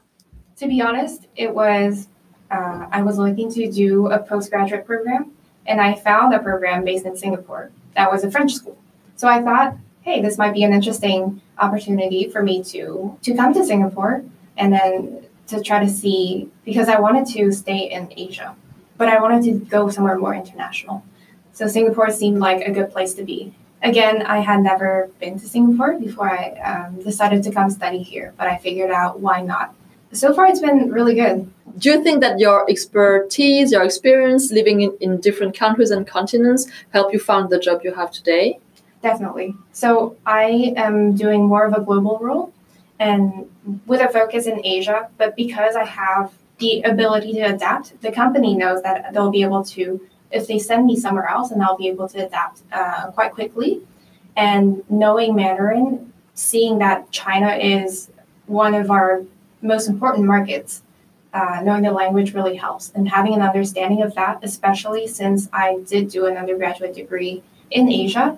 To 0.58 0.68
be 0.68 0.82
honest, 0.82 1.28
it 1.36 1.54
was 1.54 2.08
uh, 2.52 2.88
I 2.92 3.02
was 3.02 3.18
looking 3.18 3.52
to 3.54 3.70
do 3.72 4.08
a 4.08 4.20
postgraduate 4.20 4.86
program, 4.86 5.32
and 5.66 5.82
I 5.82 5.96
found 5.96 6.34
a 6.34 6.40
program 6.40 6.86
based 6.86 7.06
in 7.06 7.18
Singapore 7.18 7.72
that 7.96 8.12
was 8.12 8.24
a 8.24 8.32
French 8.32 8.54
school. 8.54 8.78
So 9.16 9.28
I 9.28 9.42
thought, 9.42 9.78
hey, 10.02 10.22
this 10.22 10.38
might 10.38 10.54
be 10.54 10.64
an 10.64 10.74
interesting 10.74 11.42
opportunity 11.58 12.30
for 12.30 12.44
me 12.44 12.64
to 12.64 13.18
to 13.22 13.36
come 13.36 13.54
to 13.54 13.66
Singapore 13.66 14.24
and 14.58 14.74
then 14.74 15.26
to 15.48 15.62
try 15.62 15.84
to 15.84 15.90
see 15.90 16.50
because 16.64 16.90
I 16.90 17.00
wanted 17.00 17.28
to 17.36 17.52
stay 17.52 17.90
in 17.92 18.12
Asia, 18.16 18.56
but 18.98 19.08
I 19.08 19.22
wanted 19.22 19.44
to 19.46 19.66
go 19.66 19.90
somewhere 19.90 20.18
more 20.18 20.34
international. 20.34 21.04
So 21.54 21.68
Singapore 21.68 22.10
seemed 22.12 22.40
like 22.40 22.66
a 22.68 22.72
good 22.72 22.92
place 22.92 23.14
to 23.16 23.24
be. 23.24 23.54
Again, 23.82 24.24
I 24.24 24.40
had 24.40 24.62
never 24.62 25.10
been 25.20 25.40
to 25.40 25.48
Singapore 25.48 25.98
before 26.00 26.30
I 26.30 26.50
um, 26.60 27.02
decided 27.02 27.44
to 27.44 27.52
come 27.52 27.70
study 27.70 28.02
here, 28.02 28.34
but 28.38 28.48
I 28.48 28.58
figured 28.58 28.92
out 28.92 29.20
why 29.20 29.42
not. 29.42 29.76
So 30.12 30.34
far, 30.34 30.48
it's 30.48 30.62
been 30.62 30.92
really 30.92 31.16
good 31.16 31.52
do 31.78 31.90
you 31.90 32.04
think 32.04 32.22
that 32.22 32.40
your 32.40 32.70
expertise, 32.70 33.72
your 33.72 33.84
experience 33.84 34.52
living 34.52 34.82
in, 34.82 34.98
in 35.02 35.20
different 35.20 35.58
countries 35.58 35.92
and 35.92 36.08
continents 36.08 36.68
help 36.94 37.12
you 37.12 37.20
find 37.20 37.50
the 37.50 37.60
job 37.60 37.82
you 37.84 37.94
have 37.94 38.12
today? 38.12 38.60
Definitely. 39.02 39.56
So 39.72 40.16
I 40.26 40.74
am 40.78 41.16
doing 41.16 41.46
more 41.46 41.66
of 41.66 41.74
a 41.74 41.82
global 41.82 42.18
role 42.20 42.54
and 43.00 43.50
with 43.86 44.02
a 44.02 44.08
focus 44.08 44.48
in 44.48 44.66
Asia, 44.66 45.10
but 45.18 45.36
because 45.36 45.76
I 45.76 45.84
have 45.84 46.34
the 46.60 46.82
ability 46.84 47.34
to 47.34 47.42
adapt, 47.42 48.02
the 48.02 48.12
company 48.12 48.56
knows 48.56 48.82
that 48.84 49.14
they'll 49.14 49.32
be 49.32 49.42
able 49.42 49.66
to, 49.66 50.08
if 50.32 50.48
they 50.48 50.58
send 50.60 50.86
me 50.86 50.98
somewhere 50.98 51.28
else, 51.28 51.52
and 51.52 51.62
I'll 51.62 51.78
be 51.78 51.90
able 51.90 52.08
to 52.10 52.26
adapt 52.26 52.62
uh, 52.72 53.12
quite 53.12 53.34
quickly. 53.34 53.82
And 54.38 54.82
knowing 54.90 55.36
Mandarin, 55.36 56.14
seeing 56.34 56.80
that 56.80 57.12
China 57.12 57.50
is 57.50 58.10
one 58.48 58.74
of 58.74 58.90
our 58.90 59.26
most 59.62 59.88
important 59.88 60.26
markets, 60.26 60.84
uh, 61.34 61.62
knowing 61.64 61.84
the 61.84 61.92
language 61.92 62.34
really 62.34 62.56
helps 62.56 62.92
and 62.96 63.10
having 63.10 63.34
an 63.34 63.42
understanding 63.42 64.02
of 64.02 64.16
that, 64.16 64.40
especially 64.44 65.08
since 65.08 65.50
I 65.52 65.80
did 65.86 66.10
do 66.10 66.26
an 66.28 66.38
undergraduate 66.38 66.94
degree 66.94 67.44
in 67.72 67.92
Asia, 67.92 68.38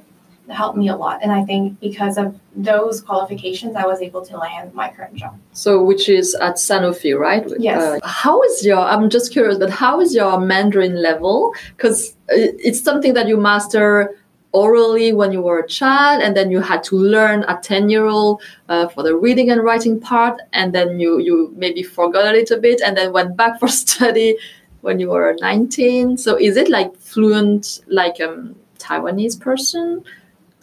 helped 0.50 0.78
me 0.78 0.88
a 0.88 0.96
lot. 0.96 1.20
And 1.22 1.32
I 1.32 1.44
think 1.44 1.80
because 1.80 2.18
of 2.18 2.40
those 2.56 3.02
qualifications, 3.02 3.76
I 3.76 3.86
was 3.86 4.02
able 4.02 4.26
to 4.26 4.38
land 4.38 4.74
my 4.74 4.90
current 4.90 5.16
job. 5.16 5.38
So, 5.52 5.84
which 5.84 6.10
is 6.10 6.36
at 6.36 6.56
Sanofi, 6.56 7.18
right? 7.18 7.46
Yes. 7.60 7.82
Uh, 7.82 8.08
how 8.08 8.42
is 8.44 8.66
your, 8.66 8.80
I'm 8.80 9.10
just 9.10 9.32
curious, 9.32 9.58
but 9.58 9.70
how 9.70 10.00
is 10.00 10.16
your 10.16 10.40
Mandarin 10.40 11.02
level? 11.02 11.54
Because 11.76 12.16
it's 12.30 12.82
something 12.82 13.14
that 13.14 13.28
you 13.28 13.38
master 13.38 14.16
orally 14.52 15.12
when 15.14 15.32
you 15.32 15.42
were 15.42 15.60
a 15.60 15.68
child 15.68 16.22
and 16.24 16.36
then 16.36 16.50
you 16.50 16.60
had 16.60 16.84
to 16.84 16.96
learn 16.96 17.44
a 17.48 17.60
10 17.62 17.90
year 17.90 18.06
old 18.06 18.42
uh, 18.70 18.88
for 18.88 19.04
the 19.04 19.16
reading 19.16 19.50
and 19.50 19.64
writing 19.64 20.00
part 20.00 20.42
and 20.54 20.74
then 20.74 21.00
you 21.00 21.20
you 21.20 21.54
maybe 21.56 21.84
forgot 21.84 22.28
a 22.28 22.32
little 22.32 22.60
bit 22.60 22.82
and 22.82 22.98
then 22.98 23.12
went 23.12 23.36
back 23.36 23.60
for 23.60 23.68
study 23.68 24.38
when 24.82 25.00
you 25.00 25.10
were 25.10 25.36
19 25.42 26.18
so 26.18 26.38
is 26.38 26.56
it 26.58 26.70
like 26.70 26.96
fluent 26.98 27.82
like 27.88 28.20
a 28.20 28.30
um, 28.30 28.56
taiwanese 28.80 29.40
person? 29.40 30.04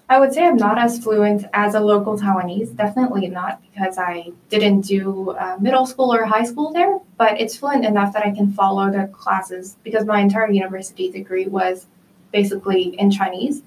I 0.09 0.20
would 0.20 0.35
say 0.35 0.44
i'm 0.44 0.57
not 0.57 0.79
as 0.79 0.99
fluent 1.03 1.47
as 1.55 1.75
a 1.75 1.81
local 1.81 2.18
taiwanese 2.18 2.77
definitely 2.77 3.27
not 3.29 3.61
because 3.62 3.97
i 3.99 4.31
didn't 4.51 4.83
do 4.83 5.31
uh, 5.31 5.57
middle 5.61 5.87
school 5.87 6.12
or 6.14 6.25
high 6.25 6.44
school 6.44 6.73
there 6.73 6.99
but 7.16 7.40
it's 7.40 7.57
fluent 7.57 7.85
enough 7.87 8.12
that 8.12 8.25
i 8.25 8.31
can 8.31 8.53
follow 8.53 8.90
the 8.90 9.07
classes 9.09 9.77
because 9.83 10.05
my 10.05 10.20
entire 10.20 10.51
university 10.51 11.11
degree 11.11 11.47
was 11.47 11.87
basically 12.38 12.83
in 13.03 13.11
chinese 13.18 13.62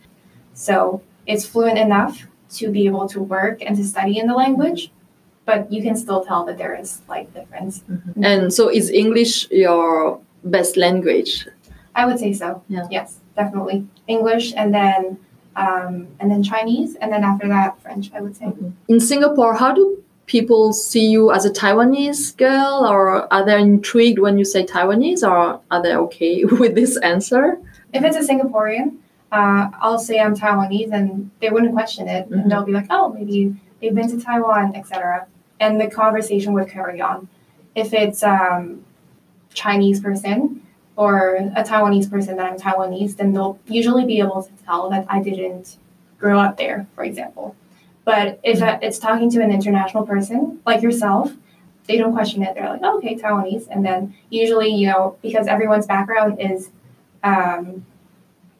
so 0.54 1.02
it's 1.28 1.46
fluent 1.46 1.78
enough 1.78 2.26
to 2.50 2.72
be 2.72 2.86
able 2.86 3.08
to 3.10 3.22
work 3.22 3.62
and 3.62 3.76
to 3.78 3.84
study 3.84 4.18
in 4.18 4.28
the 4.28 4.34
language, 4.34 4.92
but 5.46 5.72
you 5.72 5.82
can 5.82 5.96
still 5.96 6.24
tell 6.24 6.46
that 6.46 6.58
there 6.58 6.76
is 6.76 7.02
like 7.08 7.34
difference. 7.34 7.84
Mm-hmm. 7.90 8.24
And 8.24 8.54
so 8.54 8.70
is 8.70 8.90
English 8.90 9.50
your 9.52 10.20
best 10.44 10.78
language? 10.78 11.48
I 11.96 12.06
would 12.06 12.20
say 12.20 12.34
so. 12.34 12.64
Yeah. 12.70 12.88
Yes, 12.90 13.20
definitely. 13.36 13.88
English 14.08 14.54
and 14.56 14.74
then 14.74 15.20
um, 15.56 16.08
and 16.20 16.30
then 16.32 16.44
Chinese 16.44 16.96
and 16.96 17.12
then 17.12 17.24
after 17.24 17.48
that 17.48 17.82
French, 17.82 18.12
I 18.14 18.22
would 18.22 18.36
say. 18.36 18.46
Mm-hmm. 18.46 18.70
In 18.88 19.00
Singapore, 19.00 19.56
how 19.56 19.74
do 19.74 20.04
people 20.28 20.74
see 20.74 21.08
you 21.08 21.32
as 21.32 21.46
a 21.46 21.50
Taiwanese 21.50 22.36
girl, 22.38 22.86
or 22.86 23.32
are 23.34 23.46
they 23.46 23.60
intrigued 23.60 24.20
when 24.20 24.38
you 24.38 24.46
say 24.46 24.66
Taiwanese, 24.66 25.24
or 25.24 25.60
are 25.72 25.82
they 25.82 25.96
okay 25.96 26.46
with 26.62 26.76
this 26.76 26.98
answer? 26.98 27.58
If 27.94 28.04
it's 28.04 28.18
a 28.18 28.34
Singaporean, 28.34 28.98
uh, 29.32 29.70
I'll 29.80 30.00
say 30.00 30.20
I'm 30.20 30.36
Taiwanese, 30.36 30.92
and 30.92 31.32
they 31.42 31.50
wouldn't 31.50 31.74
question 31.74 32.08
it, 32.08 32.26
mm-hmm. 32.26 32.40
and 32.40 32.52
they'll 32.52 32.66
be 32.66 32.72
like, 32.72 32.88
"Oh, 32.90 33.14
maybe 33.14 33.56
they've 33.82 33.94
been 33.94 34.10
to 34.10 34.24
Taiwan, 34.24 34.76
etc." 34.76 35.28
And 35.60 35.82
the 35.82 35.90
conversation 35.90 36.54
would 36.54 36.70
carry 36.70 37.02
on. 37.02 37.28
If 37.76 37.94
it's 37.94 38.24
um, 38.24 38.86
Chinese 39.54 40.00
person 40.00 40.62
or 40.96 41.36
a 41.36 41.64
Taiwanese 41.64 42.10
person 42.10 42.38
that 42.38 42.46
I'm 42.46 42.58
Taiwanese, 42.58 43.18
then 43.18 43.34
they'll 43.34 43.60
usually 43.68 44.06
be 44.06 44.20
able 44.20 44.44
to 44.44 44.52
tell 44.66 44.90
that 44.90 45.06
I 45.10 45.22
didn't 45.22 45.78
grow 46.20 46.40
up 46.40 46.58
there, 46.58 46.88
for 46.96 47.04
example. 47.04 47.56
But 48.06 48.40
if 48.44 48.60
mm-hmm. 48.60 48.84
it's 48.84 49.00
talking 49.00 49.30
to 49.32 49.42
an 49.42 49.52
international 49.52 50.06
person 50.06 50.60
like 50.66 50.82
yourself, 50.82 51.34
they 51.88 51.98
don't 51.98 52.14
question 52.14 52.44
it. 52.44 52.56
They're 52.56 52.70
like, 52.70 52.82
oh, 52.84 52.98
okay, 52.98 53.16
Taiwanese. 53.16 53.68
And 53.70 53.86
then 53.86 54.16
usually, 54.30 54.70
you 54.70 54.88
know, 54.88 55.18
because 55.22 55.48
everyone's 55.48 55.86
background 55.86 56.40
is 56.40 56.70
um, 57.28 57.86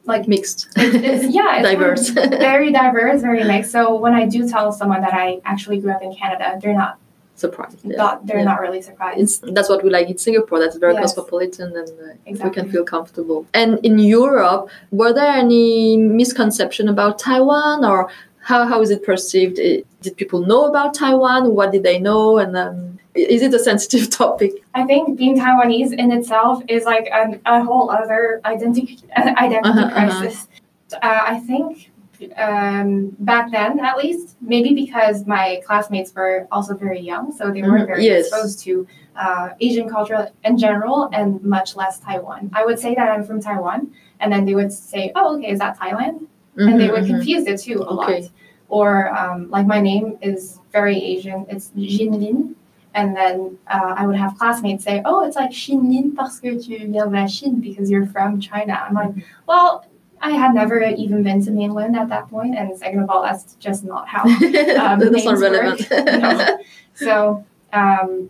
like 0.06 0.28
mixed. 0.28 0.68
It's, 0.76 0.96
it's, 0.96 1.36
yeah, 1.40 1.58
it's 1.58 1.70
diverse. 1.70 2.10
very 2.50 2.72
diverse, 2.72 3.22
very 3.22 3.44
mixed. 3.44 3.72
So 3.72 3.96
when 3.96 4.14
I 4.14 4.26
do 4.26 4.48
tell 4.50 4.72
someone 4.72 5.02
that 5.02 5.14
I 5.14 5.42
actually 5.46 5.80
grew 5.80 5.92
up 5.92 6.02
in 6.02 6.14
Canada, 6.16 6.58
they're 6.62 6.74
not 6.74 6.98
surprised. 7.36 7.80
Yeah. 7.84 7.98
Not, 7.98 8.26
they're 8.26 8.40
yeah. 8.40 8.46
not 8.46 8.62
really 8.62 8.82
surprised. 8.82 9.20
It's, 9.20 9.38
that's 9.56 9.70
what 9.70 9.84
we 9.84 9.90
like 9.90 10.10
in 10.10 10.18
Singapore. 10.18 10.60
That's 10.60 10.78
very 10.78 10.94
yes. 10.94 11.04
cosmopolitan, 11.04 11.76
and 11.76 11.90
uh, 11.90 12.14
exactly. 12.26 12.50
we 12.50 12.56
can 12.56 12.72
feel 12.72 12.84
comfortable. 12.84 13.46
And 13.54 13.80
in 13.86 14.00
Europe, 14.00 14.70
were 14.92 15.14
there 15.14 15.34
any 15.46 15.98
misconception 15.98 16.88
about 16.90 17.20
Taiwan, 17.20 17.86
or 17.86 18.10
how, 18.48 18.66
how 18.66 18.82
is 18.82 18.92
it 18.92 19.04
perceived? 19.04 19.58
Did 19.58 20.16
people 20.16 20.46
know 20.46 20.68
about 20.68 20.94
Taiwan? 20.94 21.54
What 21.54 21.74
did 21.74 21.84
they 21.84 22.00
know? 22.00 22.38
And 22.38 22.56
um, 22.56 22.98
is 23.14 23.42
it 23.42 23.54
a 23.54 23.60
sensitive 23.60 24.10
topic? 24.24 24.54
I 24.74 24.86
think 24.86 25.18
being 25.18 25.38
Taiwanese 25.38 25.92
in 25.92 26.14
itself 26.14 26.64
is 26.70 26.86
like 26.86 27.10
an, 27.12 27.42
a 27.46 27.62
whole 27.62 27.90
other 27.92 28.40
identity 28.46 29.00
identity 29.18 29.70
uh-huh, 29.70 29.82
uh-huh. 29.82 30.20
crisis. 30.20 30.48
Uh-huh. 30.94 31.00
Uh, 31.04 31.24
I 31.34 31.40
think 31.40 31.92
um, 32.38 33.18
back 33.20 33.52
then, 33.52 33.82
at 33.82 33.98
least, 33.98 34.38
maybe 34.40 34.74
because 34.74 35.26
my 35.26 35.62
classmates 35.66 36.16
were 36.16 36.48
also 36.50 36.74
very 36.74 37.02
young, 37.02 37.34
so 37.34 37.52
they 37.52 37.62
weren't 37.62 37.80
mm-hmm. 37.80 37.88
very 37.88 38.06
yes. 38.06 38.28
exposed 38.28 38.60
to 38.62 38.88
uh, 39.18 39.50
Asian 39.60 39.90
culture 39.90 40.30
in 40.46 40.58
general, 40.58 41.10
and 41.12 41.44
much 41.44 41.76
less 41.76 42.00
Taiwan. 42.00 42.50
I 42.54 42.64
would 42.64 42.80
say 42.80 42.96
that 42.96 43.10
I'm 43.12 43.26
from 43.26 43.42
Taiwan, 43.42 43.92
and 44.22 44.32
then 44.32 44.46
they 44.46 44.56
would 44.56 44.72
say, 44.72 45.12
"Oh, 45.16 45.36
okay, 45.36 45.52
is 45.52 45.60
that 45.60 45.78
Thailand?" 45.78 46.28
Mm-hmm, 46.58 46.70
and 46.70 46.82
they 46.82 46.90
would 46.90 47.04
mm-hmm. 47.04 47.16
confuse 47.18 47.46
it 47.46 47.60
too 47.60 47.82
a 47.82 47.86
okay. 47.86 48.22
lot. 48.22 48.32
Or 48.70 49.16
um, 49.16 49.50
like 49.50 49.66
my 49.66 49.80
name 49.80 50.18
is 50.22 50.60
very 50.72 50.98
Asian. 50.98 51.46
It's 51.50 51.72
Jinlin. 51.72 52.56
And 52.94 53.16
then 53.16 53.58
uh, 53.68 53.94
I 53.96 54.08
would 54.08 54.16
have 54.16 54.38
classmates 54.38 54.84
say, 54.84 55.04
"Oh, 55.06 55.24
it's 55.24 55.36
like 55.36 55.52
Xinlin 55.52 56.16
parce 56.16 56.40
que 56.40 56.60
tu 56.60 56.78
viens 56.78 56.92
de 56.92 57.06
la 57.06 57.28
Chine 57.28 57.60
because 57.62 57.92
you're 57.92 58.08
from 58.08 58.42
China." 58.42 58.74
I'm 58.74 58.96
like, 58.96 59.14
"Well, 59.48 59.86
I 60.20 60.32
had 60.32 60.56
never 60.56 60.82
even 60.82 61.22
been 61.22 61.44
to 61.46 61.52
mainland 61.52 61.96
at 61.96 62.10
that 62.10 62.30
point, 62.30 62.56
and 62.56 62.76
second 62.76 63.02
of 63.02 63.10
all, 63.10 63.22
that's 63.22 63.56
just 63.56 63.84
not 63.84 64.08
how 64.08 64.24
um, 64.24 65.00
that's 65.00 65.26
not 65.26 65.38
relevant. 65.38 65.90
no. 65.92 66.58
So 66.96 67.46
um, 67.72 68.30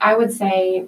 I 0.00 0.14
would 0.14 0.32
say 0.32 0.86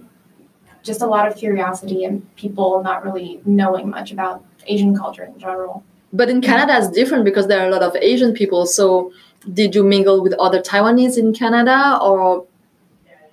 just 0.83 1.01
a 1.01 1.07
lot 1.07 1.27
of 1.27 1.37
curiosity 1.37 2.05
and 2.05 2.35
people 2.37 2.83
not 2.83 3.05
really 3.05 3.41
knowing 3.45 3.89
much 3.89 4.13
about 4.13 4.45
Asian 4.67 4.97
culture 4.97 5.25
in 5.25 5.39
general. 5.39 5.85
But 6.13 6.29
in 6.29 6.41
Canada, 6.41 6.79
it's 6.79 6.91
different 6.91 7.25
because 7.25 7.47
there 7.47 7.61
are 7.61 7.69
a 7.69 7.71
lot 7.71 7.83
of 7.83 7.95
Asian 7.97 8.33
people. 8.33 8.67
So, 8.67 9.13
did 9.53 9.75
you 9.75 9.85
mingle 9.85 10.23
with 10.23 10.35
other 10.35 10.61
Taiwanese 10.61 11.17
in 11.17 11.33
Canada, 11.33 11.99
or 12.03 12.45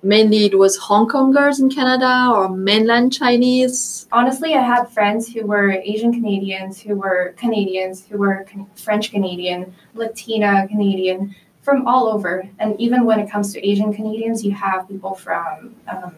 mainly 0.02 0.46
it 0.46 0.58
was 0.58 0.76
Hong 0.76 1.08
Kongers 1.08 1.58
in 1.58 1.70
Canada 1.70 2.30
or 2.32 2.48
mainland 2.48 3.12
Chinese? 3.12 4.06
Honestly, 4.12 4.54
I 4.54 4.62
had 4.62 4.84
friends 4.84 5.32
who 5.32 5.46
were 5.46 5.72
Asian 5.72 6.12
Canadians, 6.12 6.80
who 6.80 6.94
were 6.94 7.34
Canadians, 7.36 8.06
who 8.06 8.18
were 8.18 8.46
French 8.76 9.10
Canadian, 9.10 9.74
Latina 9.94 10.66
Canadian, 10.68 11.34
from 11.62 11.86
all 11.86 12.08
over. 12.08 12.48
And 12.58 12.80
even 12.80 13.04
when 13.04 13.18
it 13.18 13.30
comes 13.30 13.52
to 13.52 13.68
Asian 13.68 13.92
Canadians, 13.92 14.44
you 14.44 14.52
have 14.52 14.88
people 14.88 15.14
from 15.14 15.74
um, 15.88 16.14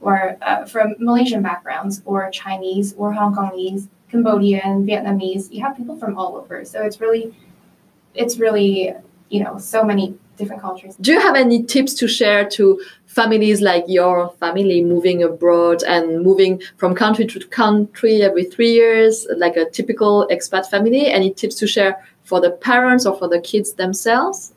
or 0.00 0.36
uh, 0.42 0.64
from 0.64 0.96
Malaysian 0.98 1.42
backgrounds, 1.42 2.02
or 2.04 2.28
Chinese, 2.30 2.92
or 2.94 3.12
Hong 3.12 3.34
Kongese, 3.36 3.86
Cambodian, 4.12 4.86
Vietnamese. 4.86 5.50
You 5.50 5.62
have 5.62 5.76
people 5.76 5.96
from 5.96 6.18
all 6.18 6.36
over. 6.36 6.64
So 6.64 6.82
it's 6.82 7.00
really, 7.00 7.34
it's 8.14 8.38
really, 8.38 8.92
you 9.30 9.42
know, 9.42 9.58
so 9.58 9.82
many 9.82 10.14
different 10.36 10.60
cultures. 10.60 10.94
Do 10.96 11.12
you 11.12 11.20
have 11.20 11.34
any 11.34 11.62
tips 11.62 11.94
to 11.94 12.06
share 12.06 12.48
to 12.50 12.80
families 13.06 13.62
like 13.62 13.84
your 13.88 14.30
family 14.38 14.84
moving 14.84 15.22
abroad 15.22 15.82
and 15.82 16.22
moving 16.22 16.62
from 16.76 16.94
country 16.94 17.26
to 17.26 17.40
country 17.48 18.22
every 18.22 18.44
three 18.44 18.72
years, 18.72 19.26
like 19.36 19.56
a 19.56 19.68
typical 19.70 20.28
expat 20.30 20.66
family? 20.66 21.06
Any 21.06 21.32
tips 21.32 21.54
to 21.56 21.66
share 21.66 22.06
for 22.22 22.38
the 22.40 22.50
parents 22.50 23.06
or 23.06 23.16
for 23.16 23.28
the 23.28 23.40
kids 23.40 23.72
themselves 23.72 24.52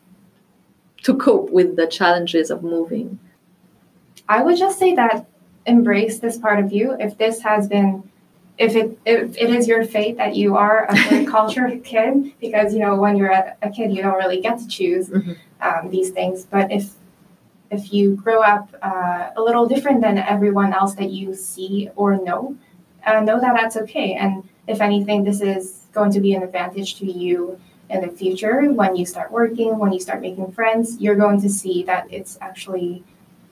to 1.03 1.15
cope 1.15 1.49
with 1.49 1.77
the 1.77 1.87
challenges 1.87 2.51
of 2.51 2.61
moving? 2.61 3.19
I 4.27 4.43
would 4.43 4.57
just 4.57 4.79
say 4.79 4.95
that 4.95 5.27
embrace 5.65 6.19
this 6.19 6.37
part 6.37 6.59
of 6.59 6.73
you. 6.73 6.95
If 6.99 7.17
this 7.17 7.41
has 7.41 7.67
been 7.69 8.03
if 8.57 8.75
it 8.75 8.97
if 9.05 9.37
it 9.37 9.49
is 9.49 9.67
your 9.67 9.83
fate 9.83 10.17
that 10.17 10.35
you 10.35 10.55
are 10.55 10.85
a 10.89 10.95
third 10.95 11.27
culture 11.35 11.79
kid, 11.83 12.33
because 12.39 12.73
you 12.73 12.79
know 12.79 12.95
when 12.95 13.17
you're 13.17 13.31
a, 13.31 13.55
a, 13.61 13.69
kid 13.69 13.91
you 13.93 14.01
don't 14.01 14.15
really 14.15 14.39
get 14.39 14.59
to 14.59 14.67
choose 14.67 15.09
mm-hmm. 15.09 15.33
um, 15.61 15.89
these 15.89 16.11
things. 16.11 16.45
But 16.45 16.71
if 16.71 16.91
if 17.71 17.91
you 17.91 18.15
grow 18.15 18.41
up 18.41 18.73
uh, 18.81 19.31
a 19.35 19.41
little 19.41 19.67
different 19.67 20.01
than 20.01 20.17
everyone 20.17 20.73
else 20.73 20.95
that 20.95 21.09
you 21.09 21.35
see 21.35 21.89
or 21.95 22.17
know, 22.21 22.55
uh, 23.05 23.19
know 23.21 23.39
that 23.39 23.53
that's 23.55 23.75
okay. 23.77 24.13
And 24.13 24.47
if 24.67 24.81
anything, 24.81 25.23
this 25.23 25.41
is 25.41 25.87
going 25.91 26.11
to 26.11 26.19
be 26.19 26.33
an 26.33 26.43
advantage 26.43 26.95
to 26.99 27.11
you 27.11 27.59
in 27.89 28.01
the 28.01 28.07
future 28.07 28.71
when 28.71 28.95
you 28.95 29.05
start 29.05 29.31
working, 29.31 29.77
when 29.77 29.91
you 29.91 29.99
start 29.99 30.21
making 30.21 30.51
friends. 30.51 30.97
You're 30.99 31.15
going 31.15 31.41
to 31.41 31.49
see 31.49 31.83
that 31.83 32.07
it's 32.11 32.37
actually 32.41 33.03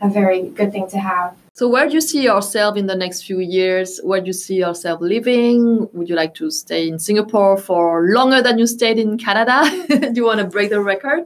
a 0.03 0.09
very 0.09 0.49
good 0.49 0.71
thing 0.71 0.87
to 0.89 0.99
have. 0.99 1.35
So, 1.53 1.67
where 1.69 1.87
do 1.87 1.93
you 1.93 2.01
see 2.01 2.23
yourself 2.23 2.77
in 2.77 2.87
the 2.87 2.95
next 2.95 3.23
few 3.23 3.39
years? 3.39 3.99
Where 4.03 4.19
do 4.19 4.27
you 4.27 4.33
see 4.33 4.55
yourself 4.55 5.01
living? 5.01 5.87
Would 5.93 6.09
you 6.09 6.15
like 6.15 6.33
to 6.35 6.51
stay 6.51 6.87
in 6.87 6.99
Singapore 6.99 7.57
for 7.57 8.07
longer 8.09 8.41
than 8.41 8.57
you 8.57 8.67
stayed 8.67 8.99
in 8.99 9.17
Canada? 9.17 9.63
do 9.87 10.13
you 10.15 10.25
want 10.25 10.39
to 10.39 10.45
break 10.45 10.71
the 10.71 10.81
record? 10.81 11.25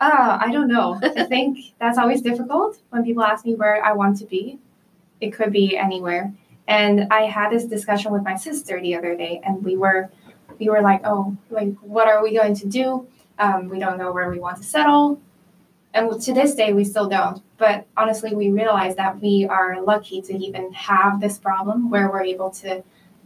Uh, 0.00 0.38
I 0.40 0.52
don't 0.52 0.68
know. 0.68 0.98
I 1.02 1.24
think 1.24 1.58
that's 1.80 1.98
always 1.98 2.22
difficult 2.22 2.78
when 2.90 3.04
people 3.04 3.24
ask 3.24 3.44
me 3.44 3.54
where 3.56 3.84
I 3.84 3.92
want 3.92 4.16
to 4.18 4.26
be. 4.26 4.58
It 5.20 5.32
could 5.32 5.52
be 5.52 5.76
anywhere. 5.76 6.32
And 6.68 7.08
I 7.10 7.22
had 7.22 7.50
this 7.50 7.64
discussion 7.64 8.12
with 8.12 8.22
my 8.22 8.36
sister 8.36 8.80
the 8.80 8.94
other 8.94 9.16
day, 9.16 9.40
and 9.44 9.64
we 9.64 9.76
were 9.76 10.10
we 10.58 10.68
were 10.68 10.82
like, 10.82 11.00
oh, 11.04 11.36
like 11.50 11.74
what 11.80 12.06
are 12.08 12.22
we 12.22 12.36
going 12.36 12.54
to 12.54 12.66
do? 12.66 13.06
Um, 13.38 13.68
we 13.68 13.78
don't 13.78 13.98
know 13.98 14.12
where 14.12 14.30
we 14.30 14.38
want 14.38 14.58
to 14.58 14.64
settle. 14.64 15.20
And 15.94 16.20
to 16.20 16.32
this 16.32 16.54
day, 16.54 16.72
we 16.72 16.84
still 16.84 17.08
don't. 17.08 17.42
But 17.56 17.86
honestly, 17.96 18.34
we 18.34 18.50
realize 18.50 18.94
that 18.96 19.20
we 19.20 19.46
are 19.48 19.82
lucky 19.82 20.20
to 20.22 20.36
even 20.36 20.72
have 20.72 21.20
this 21.20 21.38
problem 21.38 21.90
where 21.90 22.10
we're 22.10 22.22
able 22.22 22.50
to 22.50 22.82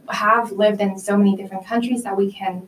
have 0.09 0.51
lived 0.51 0.81
in 0.81 0.97
so 0.97 1.17
many 1.17 1.35
different 1.35 1.65
countries 1.65 2.03
that 2.03 2.17
we 2.17 2.31
can 2.31 2.67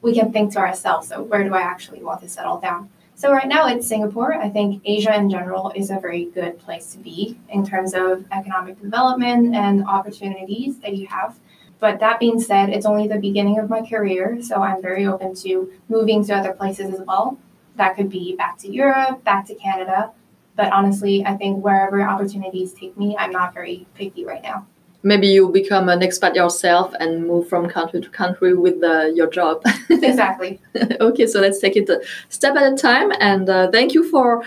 we 0.00 0.14
can 0.14 0.32
think 0.32 0.52
to 0.52 0.58
ourselves, 0.58 1.08
so 1.08 1.22
where 1.22 1.42
do 1.42 1.54
I 1.54 1.60
actually 1.60 2.02
want 2.02 2.20
to 2.22 2.28
settle 2.28 2.60
down? 2.60 2.88
So 3.16 3.32
right 3.32 3.48
now 3.48 3.66
it's 3.66 3.88
Singapore. 3.88 4.34
I 4.34 4.48
think 4.48 4.80
Asia 4.84 5.12
in 5.16 5.28
general 5.28 5.72
is 5.74 5.90
a 5.90 5.98
very 5.98 6.26
good 6.26 6.58
place 6.60 6.92
to 6.92 6.98
be 6.98 7.36
in 7.48 7.66
terms 7.66 7.94
of 7.94 8.24
economic 8.30 8.80
development 8.80 9.56
and 9.56 9.84
opportunities 9.84 10.78
that 10.78 10.96
you 10.96 11.08
have. 11.08 11.36
But 11.80 11.98
that 11.98 12.20
being 12.20 12.40
said, 12.40 12.68
it's 12.68 12.86
only 12.86 13.08
the 13.08 13.18
beginning 13.18 13.58
of 13.58 13.68
my 13.68 13.82
career, 13.84 14.38
so 14.40 14.62
I'm 14.62 14.80
very 14.80 15.04
open 15.06 15.34
to 15.36 15.72
moving 15.88 16.24
to 16.26 16.34
other 16.34 16.52
places 16.52 16.94
as 16.94 17.04
well. 17.06 17.38
That 17.78 17.96
could 17.96 18.10
be 18.10 18.36
back 18.36 18.58
to 18.58 18.70
Europe, 18.70 19.24
back 19.24 19.46
to 19.46 19.54
Canada. 19.54 20.10
But 20.56 20.72
honestly, 20.72 21.24
I 21.24 21.36
think 21.36 21.64
wherever 21.64 22.02
opportunities 22.02 22.74
take 22.74 22.96
me, 22.98 23.16
I'm 23.16 23.30
not 23.30 23.54
very 23.54 23.86
picky 23.94 24.24
right 24.24 24.42
now. 24.42 24.66
Maybe 25.04 25.28
you 25.28 25.48
become 25.48 25.88
an 25.88 26.00
expat 26.00 26.34
yourself 26.34 26.92
and 26.98 27.24
move 27.24 27.48
from 27.48 27.68
country 27.68 28.00
to 28.00 28.08
country 28.10 28.54
with 28.54 28.82
uh, 28.82 29.06
your 29.14 29.30
job. 29.30 29.62
exactly. 29.90 30.60
okay, 31.00 31.26
so 31.28 31.40
let's 31.40 31.60
take 31.60 31.76
it 31.76 31.88
a 31.88 32.02
step 32.28 32.56
at 32.56 32.72
a 32.72 32.76
time. 32.76 33.12
And 33.20 33.48
uh, 33.48 33.70
thank 33.70 33.94
you 33.94 34.10
for 34.10 34.42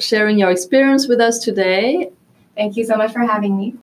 sharing 0.00 0.38
your 0.38 0.50
experience 0.50 1.06
with 1.06 1.20
us 1.20 1.38
today. 1.38 2.10
Thank 2.56 2.76
you 2.76 2.84
so 2.84 2.96
much 2.96 3.12
for 3.12 3.20
having 3.20 3.56
me. 3.56 3.76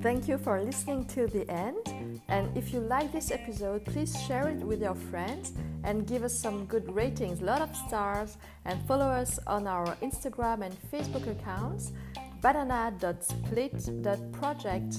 Thank 0.00 0.28
you 0.28 0.38
for 0.38 0.62
listening 0.62 1.04
to 1.06 1.26
the 1.26 1.50
end. 1.50 1.93
And 2.28 2.56
if 2.56 2.72
you 2.72 2.80
like 2.80 3.12
this 3.12 3.30
episode, 3.30 3.84
please 3.84 4.18
share 4.26 4.48
it 4.48 4.56
with 4.58 4.80
your 4.80 4.94
friends 4.94 5.52
and 5.82 6.06
give 6.06 6.22
us 6.22 6.32
some 6.38 6.64
good 6.64 6.90
ratings, 6.94 7.42
a 7.42 7.44
lot 7.44 7.60
of 7.60 7.76
stars, 7.76 8.38
and 8.64 8.80
follow 8.86 9.04
us 9.06 9.38
on 9.46 9.66
our 9.66 9.94
Instagram 9.96 10.62
and 10.62 10.74
Facebook 10.90 11.28
accounts 11.28 11.92
banana.split.project. 12.40 14.94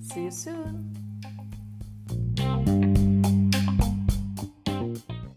See 0.00 0.24
you 0.24 0.30
soon! 0.30 1.05